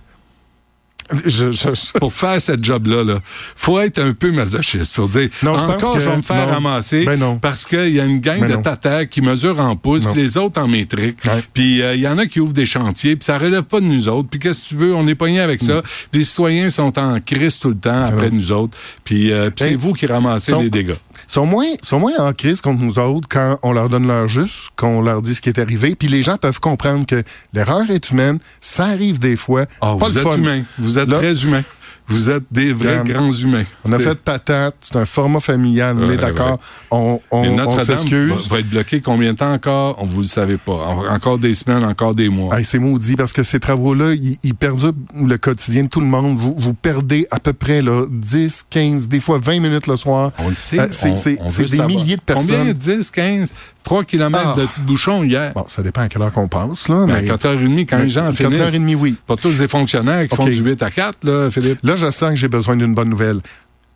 Je, 1.25 1.51
je- 1.53 1.69
je- 1.73 1.97
pour 1.99 2.11
faire 2.11 2.41
cette 2.41 2.61
job-là, 2.61 3.01
là, 3.01 3.19
faut 3.55 3.79
être 3.79 3.97
un 3.99 4.11
peu 4.11 4.29
masochiste 4.29 4.93
pour 4.93 5.07
dire 5.07 5.29
Non, 5.41 5.57
je 5.57 5.65
pense 5.65 5.75
encore 5.81 5.93
que- 5.95 6.01
je 6.01 6.09
vais 6.09 6.17
me 6.17 6.21
faire 6.21 6.45
non. 6.47 6.51
ramasser 6.53 7.05
Ben 7.05 7.17
non. 7.17 7.37
parce 7.39 7.65
qu'il 7.65 7.91
y 7.95 7.99
a 8.01 8.03
une 8.03 8.19
gang 8.19 8.41
Ben 8.41 8.49
de 8.49 8.55
non. 8.55 8.61
tata 8.61 9.05
qui 9.05 9.21
mesurent 9.21 9.61
en 9.61 9.77
pouces, 9.77 10.03
puis 10.03 10.21
les 10.21 10.37
autres 10.37 10.59
en 10.59 10.67
métrique. 10.67 11.17
Puis 11.53 11.81
euh, 11.81 11.95
il 11.95 12.01
y 12.01 12.07
en 12.09 12.17
a 12.17 12.25
qui 12.25 12.41
ouvrent 12.41 12.51
des 12.51 12.65
chantiers, 12.65 13.15
puis 13.15 13.23
ça 13.23 13.37
relève 13.37 13.63
pas 13.63 13.79
de 13.79 13.85
nous 13.85 14.09
autres. 14.09 14.27
Puis 14.29 14.37
qu'est-ce 14.37 14.63
que 14.63 14.67
tu 14.67 14.75
veux, 14.75 14.93
on 14.93 15.07
est 15.07 15.15
pogné 15.15 15.39
avec 15.39 15.61
ça. 15.61 15.81
Puis 16.11 16.19
les 16.19 16.25
citoyens 16.25 16.69
sont 16.69 16.99
en 16.99 17.21
crise 17.21 17.57
tout 17.57 17.69
le 17.69 17.77
temps 17.77 18.03
après 18.03 18.29
nous 18.29 18.51
autres. 18.51 18.77
Puis 19.05 19.31
euh, 19.31 19.49
c'est 19.55 19.75
vous 19.75 19.93
qui 19.93 20.07
ramassez 20.07 20.51
sont- 20.51 20.61
les 20.61 20.69
dégâts. 20.69 20.95
Sont 21.27 21.45
moins, 21.45 21.65
sont 21.83 21.99
moins 21.99 22.17
en 22.19 22.33
crise 22.33 22.61
contre 22.61 22.81
nous 22.81 22.97
autres 22.99 23.27
quand 23.29 23.57
on 23.63 23.73
leur 23.73 23.89
donne 23.89 24.07
leur 24.07 24.27
juste, 24.27 24.69
qu'on 24.75 25.01
leur 25.01 25.21
dit 25.21 25.35
ce 25.35 25.41
qui 25.41 25.49
est 25.49 25.59
arrivé. 25.59 25.95
Puis 25.95 26.07
les 26.07 26.21
gens 26.23 26.37
peuvent 26.37 26.59
comprendre 26.59 27.05
que 27.05 27.21
l'erreur 27.53 27.89
est 27.89 28.09
humaine, 28.09 28.39
ça 28.61 28.85
arrive 28.85 29.19
des 29.19 29.35
fois. 29.35 29.65
Ah, 29.81 29.95
pas 29.99 30.07
vous 30.07 30.13
le 30.13 30.17
êtes 30.17 30.23
fun. 30.27 30.37
humain. 30.37 30.63
Vous 30.79 30.97
êtes 30.99 31.09
Là- 31.09 31.17
très 31.17 31.43
humain. 31.43 31.63
Vous 32.09 32.29
êtes 32.29 32.45
des 32.51 32.71
vrais 32.71 33.01
grands 33.03 33.31
humains. 33.31 33.65
On 33.83 33.91
a 33.91 33.99
fait 33.99 34.17
patate, 34.17 34.75
c'est 34.79 34.95
un 34.95 35.05
format 35.05 35.41
familial, 35.41 35.97
on 35.99 36.09
est 36.09 36.17
d'accord. 36.17 36.57
On, 36.89 37.19
on, 37.31 37.37
on 37.37 37.55
va, 37.55 37.65
va 37.75 38.59
être 38.59 38.69
bloqué 38.69 39.01
combien 39.01 39.33
de 39.33 39.37
temps 39.37 39.51
encore? 39.51 39.97
On 40.01 40.05
vous 40.05 40.21
le 40.21 40.27
savez 40.27 40.57
pas. 40.57 40.71
En- 40.71 41.05
Encore 41.13 41.37
des 41.37 41.53
semaines, 41.53 41.83
encore 41.83 42.15
des 42.15 42.29
mois. 42.29 42.57
Hey, 42.57 42.63
c'est 42.63 42.79
maudit 42.79 43.15
parce 43.17 43.33
que 43.33 43.43
ces 43.43 43.59
travaux-là, 43.59 44.13
ils, 44.13 44.37
ils 44.43 44.55
perdent 44.55 44.93
le 45.15 45.37
quotidien 45.37 45.83
de 45.83 45.89
tout 45.89 45.99
le 45.99 46.05
monde. 46.07 46.37
Vous, 46.37 46.55
vous 46.57 46.73
perdez 46.73 47.27
à 47.29 47.39
peu 47.41 47.51
près 47.53 47.81
là, 47.81 48.05
10, 48.09 48.67
15, 48.69 49.07
des 49.09 49.19
fois 49.19 49.39
20 49.39 49.59
minutes 49.59 49.87
le 49.87 49.97
soir. 49.97 50.31
On 50.39 50.47
le 50.47 50.53
sait. 50.53 50.79
Euh, 50.79 50.87
c'est 50.91 51.35
des 51.63 51.67
savoir. 51.67 51.87
milliers 51.89 52.15
de 52.15 52.21
Combien? 52.33 52.63
personnes. 52.63 52.73
10, 52.73 53.11
15, 53.11 53.53
3 53.87 54.03
km 54.03 54.43
Ah. 54.45 54.55
de 54.59 54.67
bouchon 54.85 55.23
hier. 55.23 55.53
Bon, 55.53 55.63
ça 55.69 55.81
dépend 55.81 56.01
à 56.01 56.09
quelle 56.09 56.21
heure 56.21 56.31
qu'on 56.33 56.49
passe, 56.49 56.89
là. 56.89 57.05
Ben, 57.05 57.15
à 57.15 57.21
mais 57.21 57.27
4h30, 57.27 57.85
quand 57.85 57.97
les 57.99 58.09
gens 58.09 58.31
finissent. 58.33 58.59
4h30, 58.59 58.95
oui. 58.95 59.15
Pas 59.25 59.37
tous 59.37 59.57
des 59.59 59.67
fonctionnaires 59.69 60.27
qui 60.27 60.35
font 60.35 60.45
du 60.45 60.55
8 60.57 60.83
à 60.83 60.91
4, 60.91 61.23
là, 61.23 61.49
Philippe. 61.49 61.79
Là, 61.83 61.95
je 61.95 62.11
sens 62.11 62.31
que 62.31 62.35
j'ai 62.35 62.49
besoin 62.49 62.75
d'une 62.75 62.93
bonne 62.93 63.09
nouvelle. 63.09 63.39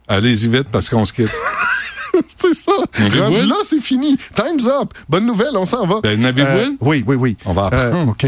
Allez-y 0.08 0.48
vite 0.48 0.68
parce 0.72 0.90
qu'on 0.90 1.04
se 1.04 1.12
quitte. 1.12 1.30
c'est 2.38 2.54
ça. 2.54 2.72
Rendu 3.20 3.46
là, 3.46 3.56
c'est 3.64 3.82
fini. 3.82 4.16
Time's 4.34 4.66
up. 4.66 4.94
Bonne 5.10 5.26
nouvelle, 5.26 5.56
on 5.56 5.66
s'en 5.66 5.86
va. 5.86 5.96
Euh, 6.06 6.16
Ben, 6.18 6.38
une? 6.38 6.78
Oui, 6.80 7.04
oui, 7.06 7.16
oui. 7.18 7.38
On 7.46 7.52
va 7.54 7.70
Euh, 7.74 7.88
apprendre. 7.90 8.12
OK. 8.12 8.28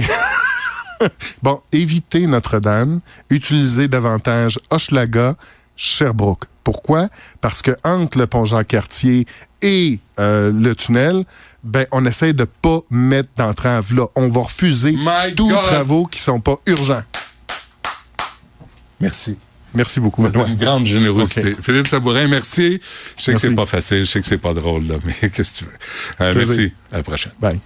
bon, 1.43 1.61
évitez 1.71 2.27
Notre-Dame. 2.27 2.99
Utilisez 3.29 3.87
davantage 3.87 4.59
Hochelaga, 4.69 5.35
Sherbrooke. 5.77 6.45
Pourquoi? 6.63 7.09
Parce 7.41 7.61
que 7.61 7.71
entre 7.83 8.17
le 8.17 8.27
pont 8.27 8.45
Jean-Cartier 8.45 9.25
et 9.61 9.99
euh, 10.19 10.51
le 10.53 10.75
tunnel, 10.75 11.23
ben, 11.63 11.85
on 11.91 12.05
essaie 12.05 12.33
de 12.33 12.45
pas 12.45 12.79
mettre 12.89 13.29
d'entrave 13.37 13.93
là. 13.93 14.07
On 14.15 14.27
va 14.27 14.41
refuser 14.41 14.93
My 14.97 15.33
tous 15.35 15.49
God! 15.49 15.63
travaux 15.63 16.05
qui 16.05 16.19
sont 16.19 16.39
pas 16.39 16.57
urgents. 16.65 17.03
Merci. 18.99 19.37
Merci 19.73 19.99
beaucoup, 19.99 20.21
Benoît. 20.23 20.47
une 20.47 20.55
grande 20.55 20.85
générosité. 20.85 21.55
Philippe 21.59 21.87
Sabourin, 21.87 22.27
merci. 22.27 22.79
Je 23.17 23.23
sais 23.23 23.31
que 23.31 23.37
Merci. 23.37 23.47
c'est 23.47 23.55
pas 23.55 23.65
facile, 23.65 23.99
je 24.05 24.11
sais 24.11 24.21
que 24.21 24.27
c'est 24.27 24.37
pas 24.37 24.53
drôle, 24.53 24.85
là, 24.85 24.95
mais 25.03 25.29
qu'est-ce 25.29 25.59
que 25.61 25.65
tu 25.65 25.65
veux? 25.65 26.25
Euh, 26.25 26.33
merci. 26.35 26.71
À 26.91 26.97
la 26.97 27.03
prochaine. 27.03 27.31
Bye. 27.39 27.59